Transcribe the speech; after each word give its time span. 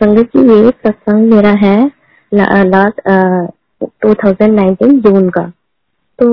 संगत 0.00 0.36
जी 0.36 0.42
ये 0.48 0.70
सत्संग 0.70 1.32
मेरा 1.32 1.50
है 1.60 1.76
last 2.64 3.00
two 4.02 4.12
thousand 4.14 4.54
nineteen 4.54 5.00
June 5.00 5.28
का। 5.28 5.44
तो 6.18 6.26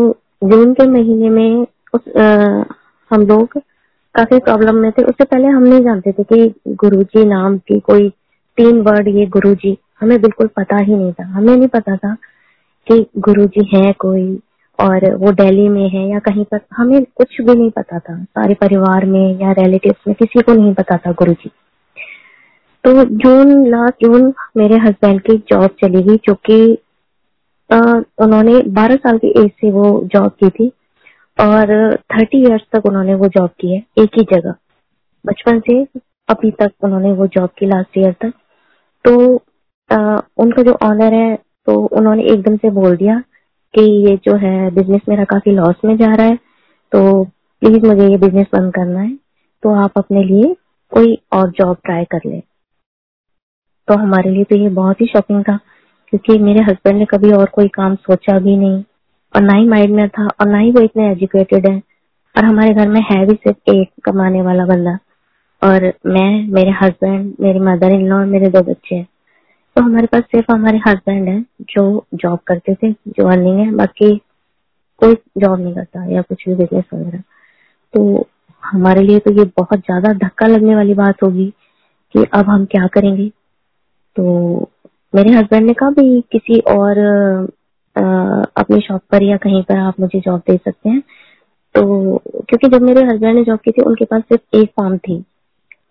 जून 0.43 0.73
के 0.73 0.87
महीने 0.87 1.29
में 1.29 1.65
उस 1.93 2.17
आ, 2.17 2.25
हम 3.11 3.21
लोग 3.27 3.57
काफ़ी 4.15 4.39
प्रॉब्लम 4.39 4.75
में 4.75 4.91
थे। 4.91 5.03
उससे 5.03 5.23
पहले 5.23 5.47
हम 5.47 5.63
नहीं 5.63 5.81
जानते 5.83 6.11
थे 6.11 6.23
कि 6.23 6.73
गुरुजी 6.75 7.25
नाम 7.25 7.57
की 7.57 7.79
कोई 7.79 8.09
तीन 8.57 8.81
वर्ड 8.81 9.07
ये 9.07 9.25
गुरुजी 9.27 9.77
हमें 10.01 10.17
बिल्कुल 10.21 10.47
पता 10.57 10.77
ही 10.77 10.95
नहीं 10.95 11.13
था। 11.13 11.27
हमें 11.27 11.55
नहीं 11.55 11.67
पता 11.67 11.95
था 11.95 12.13
कि 12.87 13.05
गुरुजी 13.19 13.69
है 13.73 13.91
कोई 13.99 14.27
और 14.79 15.13
वो 15.15 15.31
दिल्ली 15.33 15.67
में 15.69 15.89
है 15.89 16.07
या 16.09 16.19
कहीं 16.19 16.43
पर। 16.45 16.59
हमें 16.77 17.01
कुछ 17.15 17.41
भी 17.41 17.53
नहीं 17.53 17.69
पता 17.71 17.99
था। 17.99 18.23
सारे 18.23 18.53
परिवार 18.61 19.05
में 19.05 19.39
या 19.41 19.51
रिलेटिव 19.59 19.93
में 20.07 20.15
किसी 20.15 20.41
को 20.41 20.53
नहीं 20.53 20.73
पता 20.73 20.97
था 20.97 21.11
गुरु 21.11 21.33
जी 21.33 21.51
तो 22.83 23.03
जून 23.17 23.65
लास्ट 23.69 24.05
जून 24.05 24.33
मेरे 24.57 24.77
हस्बैंड 24.77 25.19
की 25.21 25.37
जॉब 25.49 25.69
चली 25.83 26.01
गई 26.03 26.15
जो 26.25 26.33
कि 26.49 26.57
उन्होंने 27.69 28.59
12 28.73 28.95
साल 29.03 29.17
की 29.17 29.29
एज 29.41 29.49
से 29.51 29.71
वो 29.71 29.85
जॉब 30.13 30.31
की 30.43 30.49
थी 30.49 30.67
और 31.37 31.71
30 32.13 32.35
इयर्स 32.35 32.63
तक 32.75 32.85
उन्होंने 32.85 33.15
वो 33.15 33.27
जॉब 33.37 33.49
की 33.59 33.73
है 33.73 33.81
एक 33.99 34.17
ही 34.17 34.23
जगह। 34.33 34.55
बचपन 35.25 35.59
से 35.59 35.81
अभी 36.29 36.51
तक 36.61 36.71
उन्होंने 36.83 37.11
वो 37.13 37.27
जॉब 37.27 37.49
की 37.59 37.65
लास्ट 37.65 37.97
ईयर 37.97 38.13
तक। 38.21 38.33
तो 39.05 39.35
आ, 39.89 40.19
उनका 40.37 40.61
जो 40.63 40.77
ऑनर 40.83 41.13
है 41.13 41.35
तो 41.67 41.73
उन्होंने 41.97 42.23
एकदम 42.33 42.55
से 42.57 42.69
बोल 42.71 42.95
दिया 42.97 43.19
कि 43.73 43.81
ये 44.07 44.15
जो 44.25 44.35
है 44.37 44.69
बिज़नेस 44.75 45.01
मेरा 45.09 45.23
काफ़ी 45.25 45.51
लॉस 45.51 45.75
में 45.85 45.95
जा 45.97 46.13
रहा 46.13 46.27
है 46.27 46.35
तो 46.91 47.23
प्लीज़ 47.23 47.85
मुझे 47.85 48.07
ये 48.09 48.17
बिज़नेस 48.17 48.47
बंद 48.53 48.73
करना 48.73 48.99
है 48.99 49.15
तो 49.63 49.73
आप 49.83 49.97
अपने 49.97 50.23
लिए 50.23 50.53
कोई 50.91 51.17
और 51.33 51.49
जॉब 51.51 51.77
ट्राई 51.85 52.03
कर 52.05 52.29
ले। 52.29 52.41
तो 53.87 53.97
हमारे 53.97 54.29
लिए 54.31 54.43
तो 54.43 54.55
ये 54.55 54.69
बहुत 54.71 55.01
ही 55.01 55.05
शॉकिंग 55.07 55.43
था, 55.43 55.57
क्योंकि 56.13 56.37
मेरे 56.39 56.61
हस्बैंड 56.63 56.97
ने 56.99 57.05
कभी 57.05 57.31
और 57.33 57.49
कोई 57.53 57.67
काम 57.75 57.95
सोचा 57.97 58.37
भी 58.39 58.55
नहीं 58.57 58.83
और 59.33 59.41
ना 59.43 59.53
ही 59.53 59.67
माइंड 59.69 59.95
में 59.95 60.07
था 60.09 60.27
और 60.31 60.47
ना 60.47 60.57
ही 60.57 60.71
वो 60.71 60.81
इतने 60.81 61.09
एजुकेटेड 61.11 61.67
है। 61.67 61.81
और 62.35 62.45
हमारे 62.45 62.73
घर 62.73 62.87
में 62.89 63.01
है 63.03 63.25
भी 63.25 63.33
सिर्फ़ 63.35 63.71
एक 63.71 63.89
कमाने 64.05 64.41
वाला 64.41 64.65
बंदा 64.65 64.97
और 65.61 65.83
मैं, 66.07 66.47
मेरे 66.49 66.71
हस्बैंड 66.73 67.33
मेरे 67.41 67.59
मदर 67.61 67.93
इन 67.93 68.07
लॉ 68.07 68.17
और 68.17 68.25
मेरे 68.27 68.49
दो 68.49 68.61
बच्चे 68.63 68.95
हैं। 68.95 69.07
तो 69.75 69.81
हमारे 69.83 70.07
पास 70.07 70.23
सिर्फ़ 70.23 70.51
हमारे 70.51 70.79
हस्बैंड 70.87 71.27
है 71.29 71.41
जो 71.69 72.05
जॉब 72.15 72.39
करते 72.47 72.73
थे, 72.75 72.91
जो 72.91 73.27
अर्निंग 73.27 73.59
है, 73.59 73.71
बाकी 73.73 74.15
कोई 75.01 75.13
जॉब 75.37 75.59
नहीं 75.59 75.73
करता 75.75 76.05
या 76.05 76.21
कुछ 76.21 76.43
भी 76.49 76.55
बिज़नेस 76.55 76.83
वगैरह। 76.93 77.23
तो 77.93 78.27
हमारे 78.63 79.01
लिए 79.03 79.19
तो 79.19 79.31
ये 79.33 79.45
बहुत 79.57 79.79
ज़्यादा 79.79 80.13
धक्का 80.17 80.47
लगने 80.47 80.75
वाली 80.75 80.93
बात 80.95 81.23
होगी 81.23 81.49
कि 82.15 82.23
अब 82.33 82.49
हम 82.49 82.65
क्या 82.65 82.87
करेंगे? 82.87 83.31
तो 84.15 84.23
मेरे 85.15 85.31
हस्बैंड 85.31 85.65
ने 85.65 85.73
कहा 85.73 85.89
भी 85.89 86.21
किसी 86.31 86.59
और 86.59 86.99
आ, 87.95 88.01
अपनी 88.57 88.79
शॉप 88.81 89.01
पर 89.11 89.23
या 89.23 89.37
कहीं 89.37 89.63
पर 89.63 89.77
आप 89.77 89.99
मुझे 89.99 90.19
जॉब 90.19 90.39
दे 90.39 90.57
सकते 90.57 90.89
हैं। 90.89 90.99
तो 91.75 92.17
क्योंकि 92.17 92.67
जब 92.67 92.81
मेरे 92.81 93.01
हस्बैंड 93.05 93.35
ने 93.35 93.43
जॉब 93.43 93.59
की 93.59 93.71
थी 93.71 93.81
उनके 93.81 94.05
पास 94.05 94.21
सिर्फ़ 94.21 94.57
एक 94.57 94.69
फॉर्म 94.69 94.97
थी। 94.97 95.23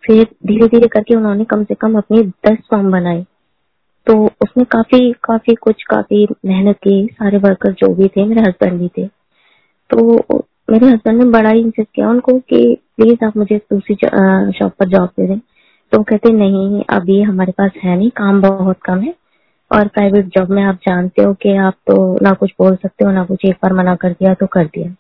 फिर 0.07 0.25
धीरे 0.47 0.67
धीरे 0.69 0.89
करके 0.89 1.15
उन्होंने 1.15 1.45
कम 1.45 1.65
से 1.65 1.75
कम 1.75 1.97
अपनी 1.99 2.23
दस 2.23 2.57
फॉर्म 2.71 2.91
बनाए। 2.91 3.25
तो 4.07 4.27
उसमें 4.27 4.67
काफ़ी 4.67 5.13
काफ़ी 5.13 5.55
कुछ 5.55 5.83
काफ़ी 5.83 6.27
मेहनत 6.47 6.77
की 6.77 7.09
सारे 7.13 7.39
वर्कर 7.39 7.73
जो 7.73 7.95
भी 7.95 8.09
थे 8.09 8.25
मेरे 8.25 8.41
हस्बैंड 8.41 8.81
भी 8.81 8.89
थे। 8.89 9.07
तो 9.91 10.23
मेरे 10.71 10.87
हस्बैंड 10.87 11.23
ने 11.23 11.31
बड़ा 11.31 11.51
ही 11.51 11.61
इंसिस्ट 11.61 11.89
किया 11.95 12.11
उनको 12.11 12.39
कि 12.39 12.79
प्लीज़ 12.97 13.25
आप 13.25 13.37
मुझे 13.37 13.57
दूसरी 13.57 13.95
शॉप 14.59 14.73
पर 14.79 14.89
जॉब 14.89 15.09
दे 15.09 15.27
दें। 15.27 15.41
तो 15.93 16.03
कहते, 16.03 16.33
नहीं, 16.33 16.85
अभी 16.91 17.23
हमारे 17.23 17.53
पास 17.53 17.71
है 17.85 17.97
नहीं, 17.97 18.11
काम 18.11 18.43
बहुत 18.43 18.79
कम 18.85 19.01
है 19.01 19.15
और 19.73 19.89
प्राइवेट 19.89 20.27
जॉब 20.27 20.51
में 20.51 20.63
आप 20.63 20.75
जानते 20.75 21.23
हो 21.23 21.35
कि 21.35 21.57
आप 21.57 21.75
तो 21.75 22.19
ना 22.23 22.31
कुछ 22.31 22.53
बोल 22.59 22.77
सकते 22.77 23.05
हो, 23.05 23.11
ना 23.11 23.25
कुछ 23.25 23.45
एक 23.45 23.55
बार 23.55 23.73
मना 23.73 23.95
कर 23.95 24.13
दिया 24.13 24.35
तो 24.35 24.47
कर 24.47 24.67
दिया। 24.67 24.95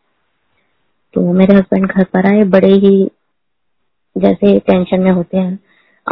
तो 1.14 1.32
मेरे 1.32 1.54
हस्बैंड 1.54 1.86
घर 1.86 2.04
पर 2.04 2.26
आए, 2.26 2.44
बड़े 2.44 2.72
ही 2.72 3.10
जैसे 4.18 4.58
टेंशन 4.58 5.00
में 5.00 5.10
होते 5.10 5.38
हैं। 5.38 5.58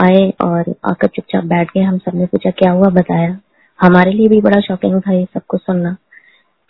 आए 0.00 0.30
और 0.44 0.74
आकर 0.84 1.06
चुपचाप 1.06 1.44
बैठ 1.44 1.68
गए। 1.68 1.80
हम 1.80 1.98
सबने 1.98 2.26
पूछा, 2.26 2.50
क्या 2.50 2.72
हुआ? 2.72 2.88
बताया। 2.88 3.40
हमारे 3.80 4.12
लिए 4.12 4.28
भी 4.28 4.40
बड़ा 4.40 4.60
शॉकिंग 4.60 5.00
था 5.00 5.12
ये 5.12 5.24
सब 5.24 5.40
कुछ 5.48 5.60
सुनना। 5.60 5.96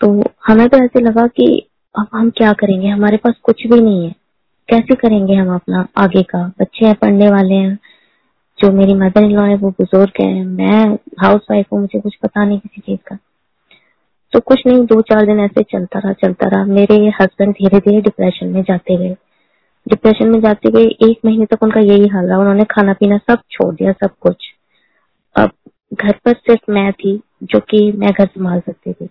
तो 0.01 0.25
हमें 0.47 0.69
तो 0.69 0.79
ऐसे 0.79 1.01
लगा 1.01 1.27
कि 1.27 1.69
अब 1.99 2.07
हम 2.15 2.31
क्या 2.31 2.53
करेंगे? 2.53 2.89
हमारे 2.89 3.17
पास 3.17 3.35
कुछ 3.43 3.67
भी 3.67 3.81
नहीं 3.81 4.05
है। 4.05 4.15
कैसे 4.69 4.95
करेंगे 4.95 5.35
हम 5.35 5.55
अपना 5.55 5.87
आगे 5.97 6.23
का? 6.23 6.53
बच्चे 6.61 6.87
हैं, 6.87 6.95
पढ़ने 6.95 7.31
वाले 7.31 7.55
हैं। 7.55 7.79
जो 8.61 8.73
मेरी 8.73 8.95
मदर 8.95 9.23
इन 9.23 9.31
लॉ 9.31 9.45
है, 9.45 9.57
वो 9.57 9.71
बुज़ुर्ग 9.71 10.13
है। 10.21 10.45
मैं 10.45 10.95
हाउस 10.95 11.41
वाइफ 11.51 11.67
हूँ, 11.73 11.81
मुझे 11.81 12.01
कुछ 12.01 12.17
पता 12.17 12.45
नहीं 12.45 12.59
किसी 12.59 12.81
चीज़ 12.81 13.01
का। 13.07 13.19
तो 14.33 14.41
कुछ 14.41 14.63
नहीं 14.67 14.87
दो 14.87 15.01
चार 15.01 15.27
दिन 15.27 15.41
ऐसे 15.41 15.63
चलता 15.63 15.99
रहा 15.99 16.13
चलता 16.13 16.49
रहा। 16.49 16.65
मेरे 16.65 16.95
हस्बैंड 16.95 17.53
धीरे 17.53 17.79
धीरे 17.79 18.01
डिप्रेशन 18.01 18.47
में 18.47 18.63
जाते 18.63 18.97
गए। 18.97 19.17
डिप्रेशन 19.89 20.29
में 20.29 20.41
जाते 20.41 20.71
गए, 20.71 20.85
एक 20.85 21.19
महीने 21.25 21.47
तक 21.47 21.63
उनका 21.63 21.81
यही 21.81 22.07
हाल 22.07 22.27
रहा। 22.27 22.39
उन्होंने 22.39 22.65
खाना 22.65 22.93
पीना 22.93 23.19
सब 23.19 23.39
छोड़ 23.51 23.75
दिया, 23.75 23.93
सब 23.93 24.11
कुछ। 24.21 24.37
अब 25.37 25.51
घर 25.95 26.13
पर 26.25 26.33
सिर्फ़ 26.33 26.73
मैं 26.73 26.93
थी, 26.93 27.21
जो 27.43 27.61
कि 27.61 27.93
मैं 27.93 28.13
घर 28.13 28.27
संभाल 28.27 28.61
सकती 28.61 28.93
थी। 28.93 29.09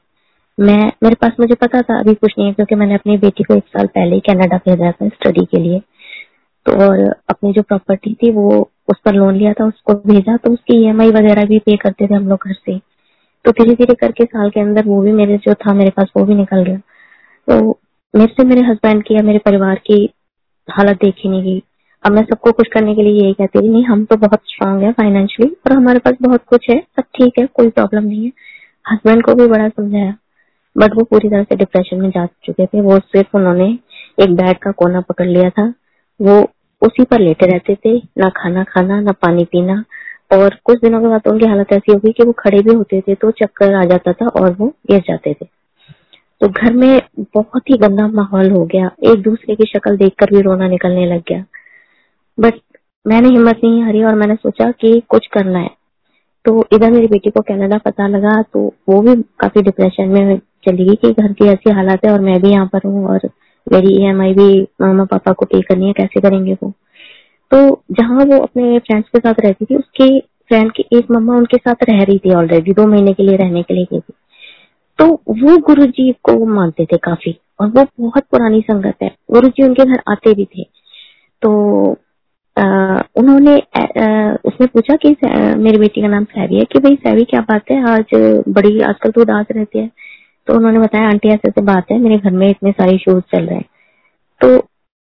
मैं, 0.60 0.92
मेरे 1.04 1.16
पास 1.16 1.32
मुझे 1.40 1.56
पता 1.56 1.82
था, 1.82 2.00
अभी 2.00 2.14
कुछ 2.14 2.34
नहीं 2.38 2.48
है, 2.48 2.54
क्योंकि 2.54 2.76
मैंने 2.76 2.94
अपनी 2.94 3.18
बेटी 3.18 3.44
को 3.44 3.56
एक 3.56 3.64
साल 3.64 3.88
पहले 3.88 4.16
ही 4.16 4.22
कनाडा 4.22 4.58
भेजा 4.58 4.92
था 4.92 5.08
स्टडी 5.10 5.46
के 5.46 5.60
लिए। 5.60 5.80
तो 6.66 6.72
और 6.72 7.16
अपनी 7.30 7.54
जो 7.54 7.62
प्रॉपर्टी 7.62 8.14
थी, 8.14 8.32
वो 8.32 8.72
उस 8.90 9.00
पर 9.06 9.14
लोन 9.14 9.36
लिया 9.36 9.54
था, 9.54 9.66
उसको 9.66 9.94
भेजा 9.94 10.38
तो 10.38 10.52
उसकी 10.52 10.88
ई 10.88 10.92
वगैरह 10.92 11.46
भी 11.46 11.60
पे 11.60 11.78
करते 11.78 12.08
थे 12.08 12.14
हम 12.14 12.30
लोग 12.30 12.40
घर 12.48 12.54
से। 12.54 12.78
तो 13.46 13.52
धीरे 13.52 13.76
धीरे 13.76 13.94
करके 13.94 14.26
साल 14.26 14.50
के 14.50 14.60
अंदर 14.60 14.86
वो 14.86 15.02
भी 15.02 15.12
मेरे 15.12 15.38
जो 15.38 15.54
था, 15.54 15.74
मेरे 15.74 15.90
पास 15.90 16.08
वो 16.18 16.26
भी 16.26 16.36
निकल 16.36 16.64
गया। 16.64 16.78
तो 17.48 17.80
मेरे 18.16 18.34
से 18.34 18.44
मेरे 18.44 18.62
हस्बैंड 18.62 19.04
की 19.04 19.16
या 19.16 19.22
मेरे 19.22 19.40
परिवार 19.40 19.76
की 19.76 20.10
हालत 20.72 20.96
देखी 20.96 21.30
नहीं 21.30 21.44
गई। 21.44 21.64
अब 22.06 22.12
मैं 22.12 22.24
सबको 22.24 22.52
कुछ 22.52 22.68
करने 22.68 22.96
के 22.96 23.02
लिए 23.04 23.24
यही 23.24 23.34
कहती 23.34 23.62
थी 23.62 23.70
नहीं, 23.70 23.86
हम 23.86 24.06
तो 24.06 24.18
बहुत 24.18 24.40
स्ट्रांग 24.46 24.82
है 24.82 24.92
फाइनेंशियली 24.92 25.52
और 25.52 25.74
हमारे 25.74 26.00
पास 26.00 26.14
बहुत 26.22 26.44
कुछ 26.48 26.70
है, 26.70 26.80
सब 26.80 27.02
ठीक 27.02 27.34
है, 27.40 27.46
कोई 27.46 27.70
प्रॉब्लम 27.70 28.04
नहीं 28.04 28.26
है। 28.26 28.32
हस्बैंड 28.92 29.24
को 29.24 29.34
भी 29.34 29.48
बड़ा 29.48 29.70
समझाया। 29.70 30.16
बट 30.78 30.96
वो 30.96 31.04
पूरी 31.04 31.30
तरह 31.30 31.44
से 31.44 31.56
डिप्रेशन 31.56 32.02
में 32.02 32.10
जा 32.10 32.26
चुके 32.26 32.66
थे। 32.66 32.82
वो 32.82 33.00
सिर्फ़ 33.00 33.38
उन्होंने 33.38 33.80
एक 34.20 34.36
बेड 34.36 34.58
का 34.58 34.72
कोना 34.72 35.02
पकड़ 35.02 35.28
लिया 35.28 35.50
था। 35.50 35.74
वो 36.22 36.52
उसी 36.82 37.04
पर 37.04 37.20
लेटे 37.20 37.46
रहते 37.46 37.76
थे, 37.76 37.98
ना 37.98 38.30
खाना 38.30 38.64
खाना, 38.64 39.00
ना 39.02 39.12
पानी 39.12 39.44
पीना। 39.44 39.84
और 40.34 40.56
कुछ 40.64 40.80
दिनों 40.82 41.02
के 41.02 41.08
बाद 41.08 41.22
तो 41.22 41.32
उनकी 41.32 41.46
हालत 41.46 41.72
ऐसी 41.74 41.92
हो 41.92 41.98
गई 41.98 42.12
कि 42.12 42.24
वो 42.24 42.32
खड़े 42.32 42.60
भी 42.62 42.74
होते 42.74 43.02
थे 43.02 43.16
तो 43.16 43.32
चक्कर 43.32 43.74
आ 43.74 43.84
जाता 43.84 44.14
था 44.14 44.28
और 44.28 44.52
वो 44.52 44.68
गिर 44.92 45.00
जाते 45.00 45.34
थे। 45.34 45.46
तो 46.42 46.48
घर 46.48 46.74
में 46.74 47.02
बहुत 47.36 47.70
ही 47.70 47.78
गंदा 47.78 48.08
माहौल 48.08 48.52
हो 48.52 48.64
गया। 48.66 48.92
एक 49.04 49.22
दूसरे 49.22 49.56
की 49.56 49.66
शक्ल 49.66 49.96
देखकर 49.98 50.36
भी 50.36 50.42
रोना 50.42 50.68
निकलने 50.68 51.06
लग 51.06 51.24
गया। 51.30 51.44
बट 52.38 52.54
मैंने 53.06 53.30
हिम्मत 53.30 53.62
नहीं 53.64 53.82
हारी 53.84 54.04
और 54.04 54.16
मैंने 54.16 54.36
सोचा 54.36 54.72
कि 54.72 55.02
कुछ 55.10 55.28
करना 55.28 55.60
है। 55.60 55.70
तो 56.46 56.64
इधर 56.74 56.92
मेरी 56.92 57.08
बेटी 57.08 57.30
को 57.30 57.42
कनाडा 57.42 57.78
पता 57.78 58.08
लगा 58.08 58.42
तो 58.54 58.60
वो 58.90 59.02
भी 59.02 59.16
काफ़ी 59.40 59.62
डिप्रेशन 59.62 60.08
में 60.08 60.38
चली 60.38 60.86
गई 60.86 60.96
कि 60.96 61.12
घर 61.12 61.34
की 61.34 61.48
ऐसी 61.48 61.72
हालात 61.72 62.06
है 62.06 62.12
और 62.12 62.22
मैं 62.22 62.40
भी 62.42 62.50
यहाँ 62.50 62.66
पर 62.66 62.88
हूँ 62.88 63.08
और 63.08 63.30
मेरी 63.74 63.94
ई 64.30 64.34
भी 64.34 64.62
मामा 64.82 65.04
पापा 65.06 65.32
को 65.32 65.46
पे 65.46 65.62
करनी 65.62 65.88
है 65.88 65.94
कैसे 65.94 66.22
करेंगे 66.22 66.54
वो? 66.54 66.74
तो 67.54 67.84
जहाँ 67.92 68.26
वो 68.26 68.38
अपने 68.40 68.80
फ्रेंड्स 68.80 69.10
के 69.10 69.20
साथ 69.20 69.34
रहती 69.46 69.66
थी 69.66 69.76
उसके 69.76 70.20
फ्रेंड 70.20 70.72
की 70.72 70.86
एक 70.94 71.12
मम्मा 71.12 71.36
उनके 71.36 71.58
साथ 71.58 71.76
रह 71.90 72.04
रही 72.04 72.18
थी 72.18 72.34
ऑलरेडी 72.34 72.72
दो 72.72 72.88
महीने 72.88 73.14
के 73.14 73.24
लिए 73.24 73.38
रहने 73.38 73.64
के 73.64 73.74
लिए 73.74 73.86
गई 73.86 74.00
थी। 74.00 74.14
तो 75.00 75.06
वो 75.30 75.58
गुरु 75.58 75.86
जी 75.86 76.12
को 76.24 76.46
मानते 76.46 76.86
थे 76.86 76.98
काफ़ी 76.98 77.40
और 77.60 77.68
वो 77.68 77.86
बहुत 78.00 78.24
पुरानी 78.32 78.62
संगत 78.62 78.96
है। 79.04 79.16
गुरु 79.32 79.48
जी 79.48 79.64
उनके 79.64 79.86
घर 79.86 80.02
आते 80.12 80.34
भी 80.34 80.46
थे। 80.46 80.64
तो 81.42 81.50
आ, 82.58 82.64
उन्होंने 83.16 83.54
आ, 83.56 84.36
उसने 84.46 84.66
पूछा 84.68 84.96
कि 84.96 85.16
मेरी 85.60 85.78
बेटी 85.78 86.02
का 86.02 86.08
नाम 86.08 86.24
सैवी 86.24 86.56
है? 86.56 86.66
कि 86.66 86.80
भाई 86.80 86.96
सैवी 86.96 87.24
क्या 87.24 87.42
बात 87.42 87.72
है? 87.72 87.90
आज 87.90 88.06
बड़ी 88.50 88.80
आजकल 88.82 89.12
तो 89.12 89.22
उदास 89.22 89.46
रहती 89.52 89.80
है। 89.80 89.90
तो 90.50 90.56
उन्होंने 90.56 90.80
बताया, 90.80 91.08
आंटी, 91.08 91.30
ऐसे 91.30 91.48
ऐसे 91.48 91.62
बात 91.62 91.92
है, 91.92 91.98
मेरे 92.00 92.18
घर 92.18 92.32
में 92.32 92.48
इतने 92.50 92.72
सारे 92.72 92.98
शूज़ 92.98 93.24
चल 93.32 93.46
रहे 93.46 93.56
हैं। 93.56 93.66
तो 94.42 94.58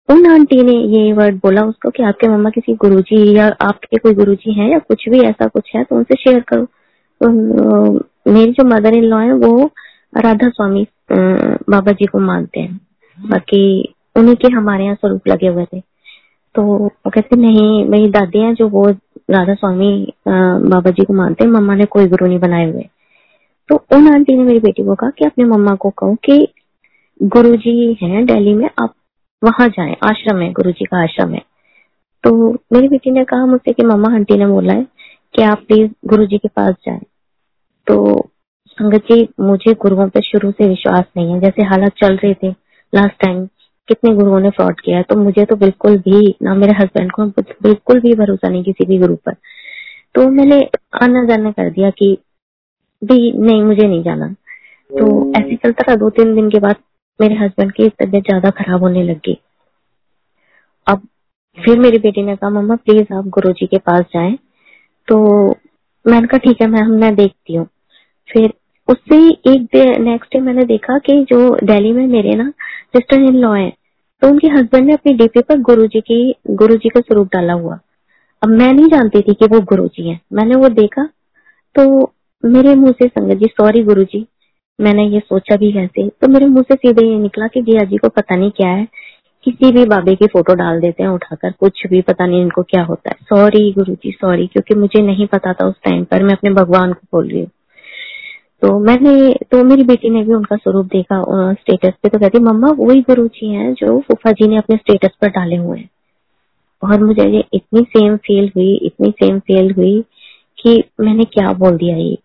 उन 0.09 0.25
आंटी 0.27 0.62
ने 0.63 0.74
ये 0.97 1.13
वर्ड 1.13 1.35
बोला 1.35 1.62
उसको 1.62 1.89
कि 1.89 2.03
आपके 2.03 2.27
मम्मा 2.27 2.50
किसी 2.50 2.74
गुरुजी 2.75 3.35
या 3.35 3.47
आपके 3.62 3.97
कोई 3.97 4.13
गुरुजी 4.13 4.53
हैं 4.53 4.69
या 4.71 4.80
कुछ 4.80 5.07
भी 5.09 5.19
ऐसा 5.21 5.47
कुछ 5.47 5.71
है 5.75 5.83
तो 5.83 5.95
उनसे 5.95 6.15
शेयर 6.15 6.39
करो। 6.47 6.65
तो 7.21 7.30
मेरी 8.31 8.51
जो 8.51 8.63
मदर 8.65 8.94
इन 8.94 9.03
लॉ 9.03 9.19
है, 9.19 9.33
वो 9.33 9.69
राधा 10.18 10.50
स्वामी 10.50 10.85
बाबा 11.12 11.91
जी 11.91 12.06
को 12.06 12.19
मानते 12.19 12.59
हैं। 12.59 12.80
बाकी 13.19 13.94
उन्हीं 14.15 14.35
के 14.35 14.53
हमारे 14.53 14.83
यहाँ 14.83 14.95
स्वरूप 14.95 15.27
लगे 15.27 15.47
हुए 15.47 15.65
थे। 15.65 15.80
तो 16.56 16.63
वो 16.63 17.09
कहते, 17.09 17.35
नहीं, 17.35 17.85
मेरी 17.85 18.09
दादी 18.09 18.39
हैं 18.39 18.53
जो 18.56 18.68
वो 18.69 18.88
राधा 19.31 19.53
स्वामी 19.53 20.13
बाबा 20.27 20.89
जी 20.89 21.06
को 21.06 21.13
मानते 21.13 21.44
हैं, 21.44 21.51
मम्मा 21.51 21.75
ने 21.75 21.85
कोई 21.85 22.07
गुरु 22.07 22.27
नहीं 22.27 22.39
बनाए 22.39 22.71
हुए। 22.71 22.89
तो 23.69 23.75
उन 23.94 24.07
आंटी 24.07 24.36
ने 24.36 24.44
मेरी 24.44 24.60
बेटी 24.60 24.83
को 24.83 24.95
कहा 24.95 25.10
कि 25.10 25.25
अपने 25.25 25.45
मम्मा 25.45 25.75
को 25.75 25.89
कहो 25.89 26.15
कि 26.25 26.48
गुरुजी 27.19 27.98
हैं 28.01 28.25
दिल्ली 28.25 28.54
में, 28.54 28.69
आप 28.81 28.94
वहाँ 29.42 29.68
जाएँ, 29.69 29.95
आश्रम 30.04 30.42
है 30.42 30.51
गुरुजी 30.51 30.86
का 30.86 31.04
आश्रम 31.04 31.33
है 31.33 31.42
तो 32.24 32.31
मेरी 32.74 32.88
बेटी 32.88 33.12
ने 33.12 33.24
कहा 33.25 33.45
मुझसे 33.45 33.71
कि 33.74 33.86
मम्मा 33.86 34.13
आंटी 34.15 34.38
ने 34.38 34.48
बोला 34.48 34.74
है 34.74 34.86
कि 35.33 35.44
आप 35.44 35.63
प्लीज़ 35.68 35.89
गुरु 36.06 36.25
जी 36.25 36.38
के 36.38 36.48
पास 36.48 36.75
जाए। 36.86 37.00
तो 37.88 38.30
संगत 38.77 39.04
जी, 39.12 39.27
मुझे 39.39 39.74
गुरुओं 39.74 40.07
पर 40.09 40.21
शुरू 40.21 40.51
से 40.51 40.68
विश्वास 40.68 41.04
नहीं 41.18 41.33
है। 41.33 41.39
जैसे 41.39 41.63
हालात 41.63 41.94
चल 41.98 42.16
रहे 42.16 42.33
थे 42.33 42.50
लास्ट 42.94 43.24
टाइम 43.24 43.45
कितने 43.89 44.13
गुरुओं 44.16 44.39
ने 44.39 44.50
फ्रॉड 44.50 44.80
किया 44.80 44.98
है 44.98 45.04
तो 45.04 45.16
मुझे 45.16 45.45
तो 45.45 45.56
बिल्कुल 45.56 45.98
भी, 45.98 46.36
ना 46.44 46.54
मेरे 46.56 46.74
हस्बैंड 46.74 47.12
को, 47.12 47.25
बिल्कुल 47.25 48.00
भी 48.00 48.13
भरोसा 48.16 48.50
नहीं 48.50 48.63
किसी 48.63 48.86
भी 48.86 48.98
गुरु 48.98 49.16
पर। 49.16 49.33
तो 50.16 50.30
मैंने 50.30 50.59
आना 51.01 51.24
जाना 51.25 51.51
कर 51.51 51.69
दिया 51.69 51.89
कि 51.89 52.18
भी 53.03 53.31
नहीं 53.33 53.61
मुझे 53.63 53.88
नहीं 53.88 54.03
जाना। 54.03 54.27
तो 54.89 55.05
ऐसे 55.35 55.55
चलता 55.55 55.83
रहा 55.88 55.95
दो 55.95 56.09
तीन 56.11 56.33
दिन 56.35 56.50
के 56.50 56.59
बाद 56.59 56.75
मेरे 57.19 57.35
हस्बैंड 57.35 57.71
की 57.71 57.89
तबीयत 57.91 58.23
ज़्यादा 58.23 58.50
खराब 58.53 58.83
होने 58.83 59.03
लगी 59.03 59.38
अब 60.88 61.07
फिर 61.57 61.79
मेरी 61.79 61.97
बेटी 62.00 62.23
ने 62.23 62.35
कहा 62.35 62.50
मम्मा 62.51 62.75
प्लीज़ 62.77 63.13
आप 63.13 63.27
गुरु 63.29 63.51
जी 63.51 63.65
के 63.65 63.77
पास 63.79 64.05
जाए। 64.13 64.31
तो 65.07 65.17
मैंने 66.05 66.27
कहा 66.27 66.38
ठीक 66.39 66.61
है 66.61 66.67
मैम 66.67 66.91
मैं 67.01 67.13
देखती 67.15 67.55
हूँ। 67.55 67.65
फिर 68.29 68.53
उससे 68.88 69.17
एक 69.51 69.75
नेक्स्ट 70.01 70.33
डे 70.33 70.39
मैंने 70.41 70.63
देखा 70.65 70.97
कि 70.99 71.13
जो 71.23 71.38
दिल्ली 71.63 71.91
में 71.91 72.06
मेरे 72.07 72.33
ना 72.35 72.49
सिस्टर 72.94 73.21
इन 73.21 73.35
लॉ 73.35 73.53
है 73.53 73.69
तो 74.21 74.27
उनके 74.27 74.47
हस्बैंड 74.49 74.85
ने 74.85 74.94
अपनी 74.94 75.13
डीपी 75.13 75.41
पर 75.41 75.59
गुरु 75.61 75.85
जी 75.88 76.01
की 76.01 76.35
गुरु 76.51 76.75
जी 76.75 76.89
का 76.89 76.99
स्वरूप 77.01 77.29
डाला 77.33 77.53
हुआ। 77.53 77.79
अब 78.41 78.49
मैं 78.51 78.71
नहीं 78.73 78.88
जानती 78.88 79.21
थी 79.21 79.33
कि 79.33 79.47
वो 79.47 79.59
गुरु 79.63 79.88
जी 79.88 80.09
है। 80.09 80.19
मैंने 80.33 80.56
वो 80.56 80.69
देखा 80.71 81.06
तो 81.75 82.13
मेरे 82.44 82.74
मुँह 82.75 82.92
से 82.92 83.07
संगत 83.07 83.38
जी 83.38 83.45
सॉरी 83.45 83.81
गुरु 83.84 84.04
जी 84.04 84.25
मैंने 84.80 85.04
ये 85.07 85.19
सोचा 85.19 85.56
भी 85.56 85.72
कैसे? 85.74 86.07
तो 86.10 86.28
मेरे 86.28 86.45
मुँह 86.45 86.63
से 86.63 86.75
सीधे 86.75 87.06
ये 87.06 87.18
निकला 87.19 87.48
कि 87.48 87.62
जिया 87.62 87.84
जी 87.86 87.98
को 87.98 88.10
पता 88.10 88.36
नहीं 88.36 88.50
क्या 88.51 88.69
है। 88.69 88.88
किसी 89.44 89.72
भी 89.72 89.86
बाबे 89.86 90.16
की 90.16 90.28
फ़ोटो 90.28 90.54
डाल 90.54 90.80
देते 90.81 91.04
हैं, 91.04 91.10
उठाकर, 91.10 91.51
कुछ 91.51 91.81
भी, 91.88 92.01
पता 92.01 92.25
नहीं 92.25 92.42
इनको 92.42 92.62
क्या 92.63 92.84
होता 92.84 93.10
है। 93.10 93.16
सॉरी 93.24 93.72
गुरु 93.74 93.94
जी 93.94 94.12
सॉरी 94.12 94.48
क्योंकि 94.48 94.75
मुझे 94.75 95.01
नहीं 95.01 95.28
पता 95.28 95.54
था 95.54 95.68
उस 95.68 95.75
टाइम 95.86 96.04
पर, 96.04 96.24
मैं 96.24 96.34
अपने 96.34 96.50
भगवान 96.51 96.94
को 96.94 97.07
बोल 97.13 97.28
रही 97.30 97.40
हूँ। 97.40 97.50
तो 98.62 98.78
मैंने 98.80 99.34
तो 99.51 99.63
मेरी 99.63 99.84
बेटी 99.84 100.10
ने 100.10 100.24
भी 100.24 100.34
उनका 100.34 100.56
स्वरूप 100.56 100.86
देखा 100.86 101.22
स्टेटस 101.54 101.94
पे 102.04 102.10
तो 102.10 102.19
कहती, 102.19 102.40
मम्मा, 102.40 102.72
वही 102.80 103.01
गुरु 103.01 103.28
जी 103.28 103.50
है 103.50 103.74
जो 103.74 104.00
फूफा 104.00 104.31
जी 104.31 104.48
ने 104.48 104.57
अपने 104.57 104.78
स्टेटस 104.78 105.16
पर 105.22 105.30
डाले 105.30 105.56
हुए 105.56 105.80
हैं। 105.80 105.90
और 106.84 107.04
मुझे 107.04 107.30
ये 107.30 107.44
इतनी 107.54 107.81
सेम 107.81 108.16
फील 108.18 108.51
हुई, 108.56 108.74
इतनी 108.75 109.12
सेम 109.12 109.40
फील 109.40 109.72
हुई 109.72 110.01
कि 110.57 110.84
मैंने 111.00 111.24
क्या 111.24 111.51
बोल 111.54 111.78
दिया 111.78 111.95
ये? 111.98 112.18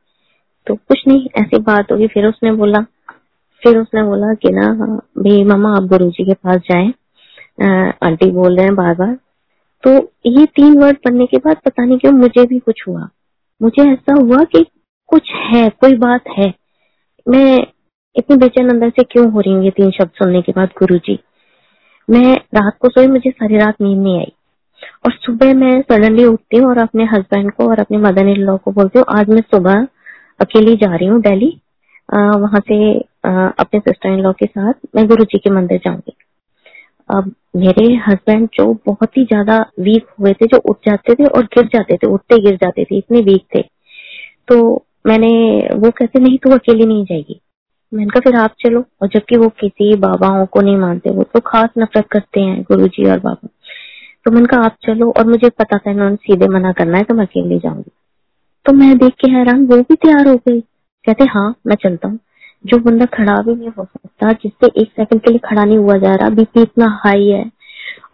तो 0.68 0.74
कुछ 0.74 1.02
नहीं, 1.08 1.26
ऐसी 1.36 1.58
बात 1.62 1.92
होगी। 1.92 2.06
फिर 2.06 2.26
उसने 2.26 2.52
बोला, 2.52 2.80
फिर 3.62 3.78
उसने 3.78 4.02
बोला 4.04 4.32
कि 4.34 4.50
ना, 4.52 4.72
भाई 5.18 5.44
मामा, 5.44 5.76
आप 5.76 5.88
गुरु 5.88 6.10
जी 6.10 6.24
के 6.24 6.34
पास 6.36 6.60
जाए। 6.70 6.92
आंटी 8.04 8.30
बोल 8.32 8.56
रहे 8.56 8.64
हैं 8.64 8.74
बार 8.74 8.94
बार 8.94 9.16
तो 9.84 9.90
ये 10.28 10.44
तीन 10.46 10.78
वर्ड 10.78 10.96
पढ़ने 11.04 11.26
के 11.26 11.38
बाद 11.38 11.56
पता 11.64 11.84
नहीं 11.84 11.98
क्यों 11.98 12.12
मुझे 12.12 12.44
भी 12.46 12.58
कुछ 12.58 12.82
हुआ। 12.88 13.08
मुझे 13.60 13.82
ऐसा 13.82 14.14
हुआ 14.14 14.42
कि 14.46 14.64
कुछ 15.08 15.30
है, 15.44 15.68
कोई 15.70 15.96
बात 15.98 16.28
है। 16.38 16.52
मैं 17.26 17.58
इतनी 18.16 18.36
बेचैन 18.36 18.68
अंदर 18.70 18.90
से 18.90 19.02
क्यों 19.04 19.30
हो 19.32 19.40
रही 19.40 19.52
हूँ 19.52 19.64
ये 19.64 19.70
तीन 19.70 19.90
शब्द 19.90 20.10
सुनने 20.18 20.42
के 20.42 20.52
बाद 20.52 20.68
गुरु 20.78 20.98
जी 20.98 21.18
मैं 22.08 22.34
रात 22.54 22.76
को 22.80 22.88
सोई, 22.88 23.06
मुझे 23.06 23.30
सारी 23.30 23.56
रात 23.56 23.80
नींद 23.82 23.98
नहीं 23.98 24.18
आई। 24.18 24.32
और 25.04 25.12
सुबह 25.14 25.54
मैं 25.54 25.80
सडनली 25.82 26.24
उठती 26.24 26.56
हूँ 26.56 26.68
और 26.68 26.78
अपने 26.78 27.04
हस्बैंड 27.06 27.50
को 27.52 27.68
और 27.70 27.80
अपने 27.80 27.98
मदर 27.98 28.28
इन 28.28 28.40
लॉ 28.40 28.56
को 28.56 28.72
बोलती 28.72 28.98
हूँ, 28.98 29.06
आज 29.10 29.28
मैं 29.30 29.42
सुबह 29.50 29.86
अकेली 30.40 30.76
जा 30.76 30.94
रही 30.94 31.06
हूँ 31.08 31.20
दिल्ली। 31.22 31.50
वहाँ 32.08 32.60
से 32.60 32.76
आ, 32.98 33.30
अपने 33.48 33.80
सिस्टर 33.80 34.08
इन 34.08 34.20
लॉ 34.20 34.32
के 34.32 34.46
साथ 34.46 34.74
मैं 34.96 35.06
गुरु 35.08 35.24
जी 35.24 35.38
के 35.38 35.50
मंदिर 35.50 35.80
जाऊँगी। 35.84 36.12
अब 37.10 37.32
मेरे 37.56 37.84
हस्बैंड 38.06 38.48
जो 38.54 38.72
बहुत 38.86 39.16
ही 39.16 39.24
ज़्यादा 39.24 39.58
वीक 39.80 40.06
हुए 40.20 40.32
थे 40.32 40.46
जो 40.46 40.58
उठ 40.70 40.76
जाते 40.88 41.14
थे 41.14 41.26
और 41.26 41.44
गिर 41.54 41.66
जाते 41.74 41.96
थे 41.96 42.06
उठते 42.06 42.38
गिर 42.42 42.56
जाते 42.56 42.84
थे 42.84 42.96
इतने 42.98 43.20
वीक 43.22 43.44
थे। 43.54 43.62
तो 44.48 44.56
मैंने 45.06 45.28
वो 45.74 45.90
कहते 45.90 46.20
नहीं 46.20 46.38
तू 46.38 46.50
अकेली 46.50 46.86
नहीं 46.86 47.04
जाएगी। 47.04 47.40
मैंने 47.92 48.10
कहा 48.10 48.20
फिर 48.20 48.34
आप 48.40 48.54
चलो। 48.60 48.84
और 49.02 49.08
जबकि 49.08 49.36
वो 49.36 49.48
किसी 49.60 49.94
बाबाओं 49.98 50.44
को 50.46 50.60
नहीं 50.60 50.76
मानते 50.76 51.10
वो 51.10 51.22
तो 51.34 51.40
खास 51.46 51.68
नफरत 51.78 52.06
करते 52.12 52.40
हैं 52.40 52.62
गुरु 52.62 52.88
जी 52.88 53.08
और 53.10 53.18
बाबा। 53.18 53.48
तो 54.24 54.30
मैंने 54.30 54.46
कहा 54.46 54.64
आप 54.64 54.76
चलो 54.86 55.10
और 55.10 55.26
मुझे 55.26 55.48
पता 55.50 55.78
था 55.78 55.90
इन्होंने 55.90 56.16
सीधे 56.18 56.48
मना 56.48 56.72
करना 56.72 56.98
है 56.98 57.04
तो 57.04 57.14
मैं 57.14 57.26
अकेली 57.26 57.58
जाऊँगी। 57.58 57.90
तो 58.68 58.72
मैं 58.72 58.96
देख 58.98 59.12
के 59.12 59.30
हैरान 59.30 59.64
वो 59.66 59.76
भी 59.76 59.94
तैयार 59.94 60.28
हो 60.28 60.34
गई। 60.36 60.60
कहते 61.04 61.24
हाँ 61.24 61.54
मैं 61.66 61.76
चलता 61.76 62.08
हूँ। 62.08 62.18
जो 62.66 62.78
बंदा 62.78 63.04
खड़ा 63.04 63.36
भी 63.42 63.54
नहीं 63.54 63.68
हो 63.68 63.84
सकता 63.84 64.32
जिससे 64.32 64.66
एक 64.80 64.88
सेकंड 64.88 65.20
के 65.20 65.30
लिए 65.30 65.38
खड़ा 65.38 65.64
नहीं 65.64 65.78
हुआ 65.78 65.96
जा 65.98 66.14
रहा 66.14 66.28
बीपी 66.28 66.62
इतना 66.62 67.00
हाई 67.04 67.26
है। 67.28 67.44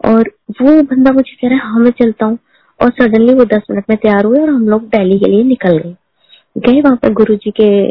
और 0.05 0.29
वो 0.61 0.81
बंदा 0.81 1.11
मुझे 1.11 1.35
कह 1.41 1.47
रहा 1.47 1.57
है 1.57 1.71
हाँ 1.71 1.79
मैं 1.79 1.91
चलता 1.91 2.25
हूँ। 2.25 2.37
और 2.81 2.89
सडनली 2.89 3.33
वो 3.33 3.45
दस 3.45 3.61
मिनट 3.71 3.83
में 3.89 3.97
तैयार 3.97 4.25
हुए 4.25 4.39
और 4.39 4.49
हम 4.49 4.69
लोग 4.69 4.81
दिल्ली 4.81 5.19
के 5.19 5.31
लिए 5.31 5.43
निकल 5.43 5.77
गए। 5.77 5.95
गए 6.57 6.81
वहाँ 6.81 6.95
पर 6.95 7.13
गुरु 7.13 7.35
जी 7.35 7.51
के 7.51 7.87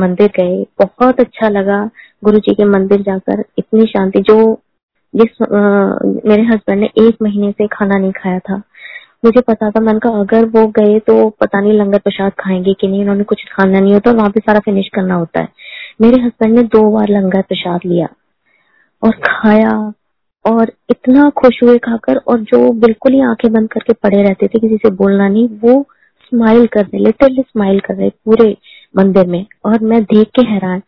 मंदिर 0.00 0.26
गए। 0.26 0.66
बहुत 0.80 1.20
अच्छा 1.20 1.48
लगा 1.48 1.90
गुरु 2.24 2.38
जी 2.38 2.54
के 2.54 2.64
मंदिर 2.64 3.02
जाकर। 3.02 3.44
इतनी 3.58 3.86
शांति 3.86 4.20
जो 4.20 4.60
जिस 5.14 5.42
आ, 5.42 5.60
मेरे 6.28 6.42
हस्बैंड 6.42 6.80
ने 6.80 6.86
एक 6.86 7.16
महीने 7.22 7.50
से 7.52 7.66
खाना 7.66 7.98
नहीं 7.98 8.12
खाया 8.12 8.38
था। 8.38 8.62
मुझे 9.24 9.40
पता 9.40 9.70
था, 9.70 9.80
मैंने 9.80 9.98
कहा, 9.98 10.20
अगर 10.20 10.44
वो 10.44 10.66
गए 10.68 10.98
तो 10.98 11.28
पता 11.30 11.60
नहीं 11.60 11.72
लंगर 11.72 11.98
प्रसाद 11.98 12.32
खाएँगे 12.32 12.74
कि 12.74 12.88
नहीं, 12.88 13.00
उन्होंने 13.00 13.24
कुछ 13.24 13.44
खाना 13.52 13.80
नहीं 13.80 13.92
होता, 13.92 14.10
वहाँ 14.10 14.30
पे 14.30 14.40
सारा 14.40 14.60
फिनिश 14.60 14.88
करना 14.94 15.14
होता 15.14 15.40
है। 15.40 15.48
मेरे 16.00 16.20
हस्बैंड 16.22 16.56
ने 16.56 16.62
दो 16.62 16.90
बार 16.90 17.08
लंगर 17.08 17.42
प्रसाद 17.42 17.80
लिया 17.86 18.08
और 19.02 19.10
खाया 19.24 19.92
और 20.44 20.72
इतना 20.90 21.28
खुश 21.30 21.62
हुए 21.62 21.78
खाकर 21.78 22.16
और 22.16 22.40
जो 22.40 22.72
बिल्कुल 22.72 23.12
ही 23.12 23.20
आँखें 23.20 23.52
बंद 23.52 23.68
करके 23.68 23.92
पड़े 23.92 24.22
रहते 24.22 24.46
थे, 24.46 24.58
किसी 24.58 24.76
से 24.76 24.90
बोलना 24.90 25.28
नहीं, 25.28 25.48
वो 25.48 25.86
स्माइल 26.24 26.66
कर 26.66 26.84
रहे 26.84 26.98
लिटरली 26.98 27.42
स्माइल 27.42 27.80
कर 27.80 27.94
रहे 27.94 28.10
पूरे 28.10 28.56
मंदिर 28.96 29.26
में 29.26 29.46
और 29.64 29.80
मैं 29.80 30.02
देख 30.04 30.28
के 30.28 30.42
हैरान। 30.42 30.82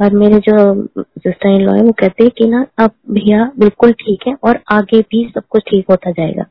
और 0.00 0.10
मेरे 0.10 0.38
जो 0.38 0.86
सिस्टर 0.98 1.48
इन 1.48 1.60
लॉ 1.60 1.74
है, 1.74 1.82
वो 1.82 1.92
कहते 1.92 2.24
हैं 2.24 2.32
कि 2.38 2.46
ना, 2.46 2.66
अब 2.78 2.90
भैया 3.10 3.50
बिल्कुल 3.58 3.92
ठीक 3.92 4.26
है 4.28 4.34
और 4.44 4.60
आगे 4.72 5.00
भी 5.00 5.24
सब 5.34 5.42
कुछ 5.50 5.62
ठीक 5.62 5.86
होता 5.90 6.10
जाएगा। 6.10 6.44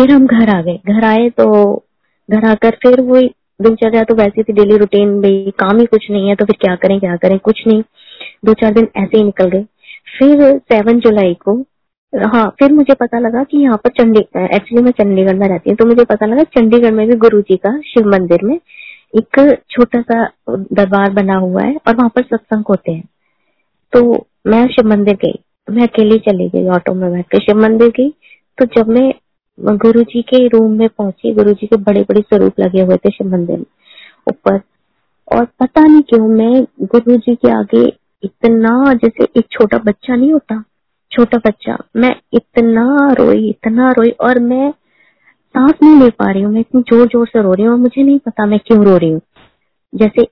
फिर 0.00 0.10
हम 0.10 0.26
घर 0.26 0.48
आ 0.48 0.60
गए। 0.62 0.78
घर 0.88 1.04
आए 1.04 1.28
तो 1.30 1.46
घर 2.28 2.46
आकर 2.48 2.76
फिर 2.82 3.00
वो 3.00 3.20
दिनचर्या 3.62 4.02
तो 4.04 4.14
वैसी 4.14 4.42
थी 4.42 4.52
डेली 4.52 4.76
रूटीन 4.76 5.20
भाई 5.22 5.52
काम 5.58 5.78
ही 5.80 5.86
कुछ 5.86 6.10
नहीं 6.10 6.28
है 6.28 6.34
तो 6.34 6.44
फिर 6.44 6.56
क्या 6.60 6.74
करें 6.76 6.98
क्या 7.00 7.16
करें? 7.16 7.38
कुछ 7.38 7.62
नहीं। 7.66 7.82
दो 8.44 8.54
चार 8.54 8.72
दिन 8.74 8.88
ऐसे 8.96 9.16
ही 9.16 9.22
निकल 9.24 9.48
गए। 9.48 9.62
फिर 10.18 10.58
सेवन 10.72 11.00
जुलाई 11.00 11.34
को 11.44 11.56
हाँ 12.12 12.48
फिर 12.58 12.72
मुझे 12.72 12.94
पता 12.94 13.18
लगा 13.18 13.42
कि 13.44 13.58
यहाँ 13.58 13.76
पर 13.76 13.90
चंडीगढ़ 13.90 14.54
एक्चुअली 14.54 14.82
मैं 14.84 14.90
चंडीगढ़ 14.92 15.36
में 15.36 15.46
रहती 15.48 15.70
हूँ 15.70 15.76
तो 15.76 15.86
मुझे 15.86 16.04
पता 16.04 16.26
लगा 16.26 16.42
चंडीगढ़ 16.56 16.92
में 16.92 17.06
भी 17.08 17.16
गुरु 17.16 17.40
जी 17.40 17.56
का 17.56 17.78
शिव 17.86 18.08
मंदिर 18.10 18.44
में 18.44 18.54
एक 18.54 19.40
छोटा 19.70 20.00
सा 20.02 20.24
दरबार 20.50 21.10
बना 21.12 21.36
हुआ 21.36 21.62
है 21.62 21.76
और 21.88 21.96
वहाँ 21.96 22.08
पर 22.08 22.22
सत्संग 22.22 22.64
होते 22.68 22.92
हैं। 22.92 23.04
तो 23.92 24.26
मैं 24.46 24.66
शिव 24.68 24.88
मंदिर 24.88 25.14
गई 25.24 25.38
मैं 25.68 25.82
अकेली 25.82 26.18
चली 26.18 26.48
गई, 26.48 26.66
ऑटो 26.68 26.94
में 26.94 27.10
बैठ 27.12 27.26
के 27.26 27.38
शिव 27.38 27.60
मंदिर 27.62 27.88
गई। 27.90 28.08
तो 28.58 28.64
जब 28.76 28.88
मैं 28.88 29.12
गुरु 29.60 30.02
जी 30.02 30.20
के 30.24 30.46
रूम 30.48 30.72
में 30.72 30.88
पहुँची। 30.88 31.32
गुरु 31.34 31.52
जी 31.52 31.66
के 31.66 31.76
बड़े 31.78 32.00
बड़े 32.02 32.20
स्वरूप 32.20 32.60
लगे 32.60 32.82
हुए 32.82 32.96
थे 32.96 33.10
शिव 33.10 33.26
मंदिर 33.30 33.56
में, 33.58 33.64
ऊपर। 34.28 34.60
और 35.28 35.44
पता 35.60 35.80
नहीं 35.82 36.02
क्यों 36.02 36.28
मैं 36.28 36.62
गुरु 36.84 37.16
जी 37.16 37.34
के 37.34 37.50
आगे 37.50 37.84
इतना, 38.22 38.92
जैसे 38.94 39.24
एक 39.36 39.46
छोटा 39.52 39.78
बच्चा 39.80 40.16
नहीं 40.16 40.32
होता, 40.32 40.62
छोटा 41.12 41.38
बच्चा, 41.46 41.76
मैं 41.96 42.14
इतना 42.34 43.12
रोई 43.18 43.48
इतना 43.48 43.90
रोई 43.90 44.10
और 44.20 44.38
मैं 44.40 44.70
सांस 45.54 45.74
नहीं 45.82 46.00
ले 46.00 46.10
पा 46.10 46.30
रही 46.30 46.42
हूँ, 46.42 46.52
मैं 46.52 46.60
इतनी 46.60 46.82
ज़ोर 46.90 47.06
ज़ोर 47.08 47.26
से 47.28 47.42
रो 47.42 47.52
रही 47.52 47.64
हूँ 47.64 47.72
और 47.72 47.78
मुझे 47.78 48.02
नहीं 48.02 48.18
पता 48.18 48.46
मैं 48.46 48.58
क्यों 48.66 48.84
रो 48.84 48.96
रही 48.96 49.10
हूँ। 49.10 49.20
जैसे 49.92 50.22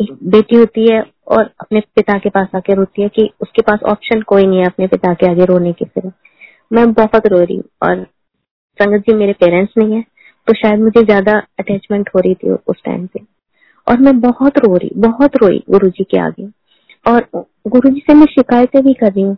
एक 0.00 0.12
बेटी 0.24 0.56
होती 0.56 0.86
है 0.92 1.00
और 1.28 1.50
अपने 1.60 1.80
पिता 1.96 2.18
के 2.18 2.30
पास 2.30 2.48
आके 2.56 2.74
रोती 2.74 3.02
है 3.02 3.08
कि 3.08 3.28
उसके 3.42 3.62
पास 3.62 3.82
ऑप्शन 3.88 4.22
कोई 4.22 4.46
नहीं 4.46 4.58
है 4.58 4.66
अपने 4.66 4.86
पिता 4.86 5.12
के 5.14 5.30
आगे 5.30 5.44
रोने 5.44 5.72
के 5.72 5.84
सिर्फ़ 5.84 6.12
मैं 6.72 6.92
बहुत 6.92 7.26
रो 7.26 7.38
रही 7.38 7.56
हूँ 7.56 7.64
और 7.82 8.06
संगत 8.78 9.00
जी, 9.00 9.14
मेरे 9.14 9.32
पेरेंट्स 9.34 9.72
नहीं 9.78 9.94
है 9.94 10.02
तो 10.46 10.54
शायद 10.54 10.80
मुझे 10.80 11.02
ज़्यादा 11.04 11.38
अटैचमेंट 11.58 12.10
हो 12.14 12.20
रही 12.20 12.34
थी 12.34 12.50
उस 12.50 12.82
टाइम 12.84 13.06
पे। 13.06 13.20
और 13.86 13.98
मैं 13.98 14.18
बहुत 14.20 14.58
रो 14.58 14.76
रही, 14.76 14.90
बहुत 14.96 15.36
रोई 15.36 15.62
गुरु 15.70 15.88
जी 15.88 16.04
के 16.04 16.18
आगे। 16.18 16.48
और 17.06 17.26
गुरु 17.68 17.90
जी 17.90 18.00
से 18.00 18.14
मैं 18.14 18.26
शिकायतें 18.26 18.82
भी 18.82 18.94
कर 18.94 19.12
रही 19.12 19.22
हूँ 19.22 19.36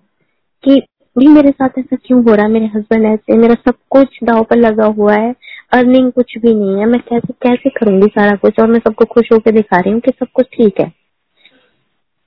कि 0.64 0.80
भी 1.16 1.26
मेरे 1.28 1.50
साथ 1.50 1.78
ऐसा 1.78 1.96
क्यों 1.96 2.22
हो 2.24 2.34
रहा 2.34 2.46
है, 2.46 2.50
मेरे 2.52 2.66
हस्बैंड 2.66 3.06
ऐसे, 3.06 3.36
मेरा 3.36 3.54
सब 3.54 3.74
कुछ 3.90 4.18
दाव 4.24 4.42
पर 4.42 4.56
लगा 4.56 4.86
हुआ 4.96 5.14
है 5.14 5.34
अर्निंग 5.72 6.10
कुछ 6.12 6.36
भी 6.38 6.54
नहीं 6.54 6.78
है, 6.78 6.86
मैं 6.86 7.00
कैसे 7.00 7.32
कैसे 7.42 7.70
करूँगी 7.70 8.06
सारा 8.08 8.36
कुछ? 8.36 8.60
और 8.60 8.66
मैं 8.66 8.78
सबको 8.78 9.04
खुश 9.04 9.32
होकर 9.32 9.52
दिखा 9.52 9.80
रही 9.80 9.92
हूँ 9.92 10.00
कि 10.00 10.10
सब 10.10 10.26
कुछ 10.34 10.46
ठीक 10.52 10.80
है। 10.80 10.92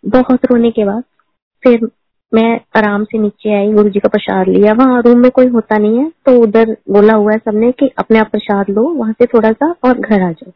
बहुत 0.03 0.45
रोने 0.45 0.71
के 0.71 0.85
बाद 0.85 1.03
फिर 1.63 1.89
मैं 2.31 2.59
आराम 2.77 3.03
से 3.03 3.17
नीचे 3.17 3.53
आई, 3.53 3.71
गुरु 3.73 3.89
जी 3.89 3.99
का 3.99 4.09
प्रसाद 4.09 4.47
लिया। 4.47 4.73
वहाँ 4.73 5.01
रूम 5.01 5.19
में 5.19 5.29
कोई 5.31 5.47
होता 5.47 5.77
नहीं 5.77 5.97
है 5.97 6.09
तो 6.25 6.31
उधर 6.41 6.75
बोला 6.91 7.13
हुआ 7.13 7.31
है 7.31 7.37
सबने 7.37 7.71
कि 7.71 7.89
अपने 7.97 8.19
आप 8.19 8.29
प्रसाद 8.31 8.69
लो, 8.69 8.83
वहाँ 8.83 9.13
से 9.13 9.25
थोड़ा 9.25 9.51
सा 9.51 9.73
और 9.83 9.99
घर 9.99 10.21
आ 10.21 10.31
जाओ। 10.31 10.51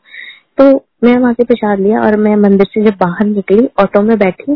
तो 0.58 0.86
मैं 1.04 1.18
वहाँ 1.18 1.34
से 1.34 1.44
प्रसाद 1.44 1.80
लिया 1.80 2.02
और 2.02 2.18
मैं 2.18 2.36
मंदिर 2.36 2.68
से 2.68 2.84
जब 2.86 2.98
बाहर 3.00 3.26
निकली 3.26 3.68
ऑटो 3.80 4.02
में 4.02 4.18
बैठी 4.18 4.56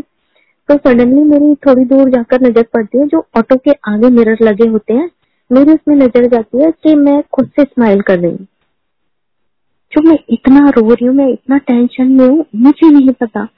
तो 0.68 0.74
सडनली 0.76 1.22
मेरी 1.24 1.54
थोड़ी 1.66 1.84
दूर 1.86 2.10
जाकर 2.10 2.40
नज़र 2.42 2.62
पड़ती 2.74 2.98
है, 2.98 3.06
जो 3.06 3.24
ऑटो 3.38 3.56
के 3.56 3.72
आगे 3.88 4.08
मिरर 4.10 4.44
लगे 4.44 4.68
होते 4.68 4.94
हैं, 4.94 5.10
मेरी 5.50 5.72
उसमें 5.72 5.94
नज़र 5.96 6.26
जाती 6.26 6.64
है 6.64 6.70
कि 6.72 6.94
मैं 6.94 7.22
खुद 7.32 7.50
से 7.56 7.64
स्माइल 7.64 8.00
कर 8.00 8.18
रही 8.18 8.30
हूँ। 8.30 8.46
जो 9.92 10.02
मैं 10.02 10.18
इतना 10.30 10.68
रो 10.68 10.88
रही 10.90 11.06
हूँ, 11.06 11.14
मैं 11.14 11.28
इतना 11.28 11.58
टेंशन 11.58 12.08
में 12.08 12.26
हूँ, 12.26 12.44
मुझे 12.56 12.90
नहीं 12.90 13.12
पता। 13.20 13.48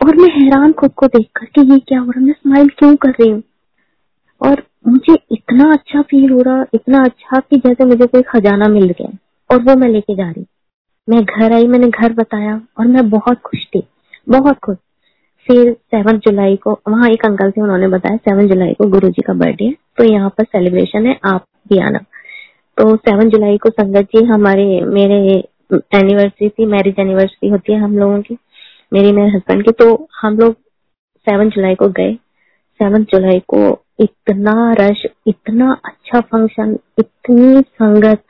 और 0.00 0.16
मैं 0.16 0.28
हैरान 0.32 0.72
खुद 0.72 0.92
को 0.96 1.06
देख 1.08 1.28
कर 1.36 1.46
कि 1.46 1.60
ये 1.72 1.78
क्या 1.78 2.00
हो 2.00 2.10
रहा 2.10 2.20
है? 2.20 2.26
मैं 2.26 2.32
स्माइल 2.32 2.68
क्यों 2.78 2.94
कर 2.96 3.10
रही 3.10 3.30
हूँ? 3.30 3.42
और 4.40 4.62
मुझे 4.88 5.14
इतना 5.32 5.70
अच्छा 5.72 6.02
फील 6.02 6.30
हो 6.32 6.42
रहा, 6.42 6.64
इतना 6.74 7.02
अच्छा 7.04 7.38
कि 7.40 7.56
जैसे 7.58 7.84
मुझे 7.84 8.06
कोई 8.06 8.22
खजाना 8.28 8.68
मिल 8.68 8.88
गया 8.90 9.16
और 9.50 9.62
वो 9.62 9.74
मैं 9.76 9.88
लेके 9.88 10.14
जा 10.14 10.30
रही 10.30 10.44
मैं 11.08 11.22
घर 11.24 11.52
आई, 11.52 11.66
मैंने 11.66 11.88
घर 11.88 12.12
बताया 12.12 12.60
और 12.78 12.86
मैं 12.86 13.08
बहुत 13.10 13.40
खुश 13.40 13.64
थी, 13.66 13.82
बहुत 14.28 14.58
खुश। 14.58 14.76
फिर 15.48 15.72
सेवन 15.72 16.18
जुलाई 16.18 16.56
को, 16.56 16.72
वहाँ 16.88 17.08
एक 17.10 17.24
अंकल 17.26 17.50
थे 17.50 17.60
उन्होंने 17.62 17.88
बताया 17.88 18.16
सेवन 18.18 18.48
जुलाई 18.48 18.72
को 18.74 18.86
गुरु 18.90 19.08
जी 19.08 19.22
का 19.22 19.32
बर्थडे 19.34 19.64
है 19.64 19.74
तो 19.98 20.04
यहाँ 20.04 20.28
पर 20.28 20.44
सेलिब्रेशन 20.44 21.06
है, 21.06 21.18
आप 21.24 21.44
भी 21.70 21.78
आना। 21.78 21.98
तो 22.78 22.96
सेवन 22.98 23.30
जुलाई 23.30 23.56
को 23.58 23.70
संगत 23.70 24.08
जी 24.14 24.24
हमारे, 24.24 24.80
मेरे 24.82 25.16
एनिवर्सरी 25.72 26.48
थी 26.48 26.66
मैरिज 26.66 27.00
एनिवर्सरी 27.00 27.48
होती 27.48 27.72
है 27.72 27.78
हम 27.80 27.98
लोगों 27.98 28.20
की। 28.22 28.34
मेरी 28.92 29.12
मेरे 29.12 29.28
हस्बैंड 29.28 29.64
की 29.64 29.72
तो 29.72 30.08
हम 30.20 30.38
लोग 30.38 30.52
सेवन 31.26 31.50
जुलाई 31.50 31.74
को 31.74 31.88
गए। 31.88 32.14
सेवन 32.80 33.04
जुलाई 33.04 33.38
को 33.48 33.84
इतना 34.00 34.72
रश 34.80 35.02
इतना 35.26 35.72
अच्छा 35.84 36.20
फ़ंक्शन 36.20 36.78
इतनी 36.98 37.60
संगत। 37.60 38.22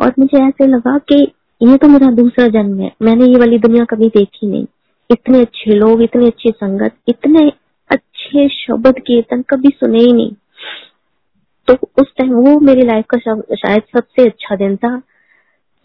और 0.00 0.12
मुझे 0.18 0.42
ऐसे 0.48 0.66
लगा 0.66 0.98
कि 0.98 1.32
ये 1.62 1.76
तो 1.76 1.88
मेरा 1.88 2.10
दूसरा 2.10 2.46
जन्म 2.48 2.80
है। 2.80 2.92
मैंने 3.02 3.24
ये 3.24 3.38
वाली 3.38 3.58
दुनिया 3.58 3.84
कभी 3.84 4.08
देखी 4.08 4.46
नहीं। 4.46 4.66
इतने 5.10 5.40
अच्छे 5.40 5.74
लोग, 5.74 6.02
इतनी 6.02 6.26
अच्छी 6.26 6.50
संगत, 6.50 6.92
इतने 7.08 7.52
अच्छे 7.90 8.48
शब्द 8.48 8.98
कीर्तन 8.98 9.42
कभी 9.42 9.68
सुने 9.68 9.98
ही 9.98 10.12
नहीं। 10.12 10.32
तो 11.68 11.74
उस 12.02 12.12
टाइम 12.18 12.32
वो 12.32 12.60
मेरी 12.60 12.82
लाइफ 12.82 13.04
का 13.14 13.18
शायद 13.54 13.82
सबसे 13.82 14.26
अच्छा 14.26 14.56
दिन 14.56 14.76
था। 14.76 14.98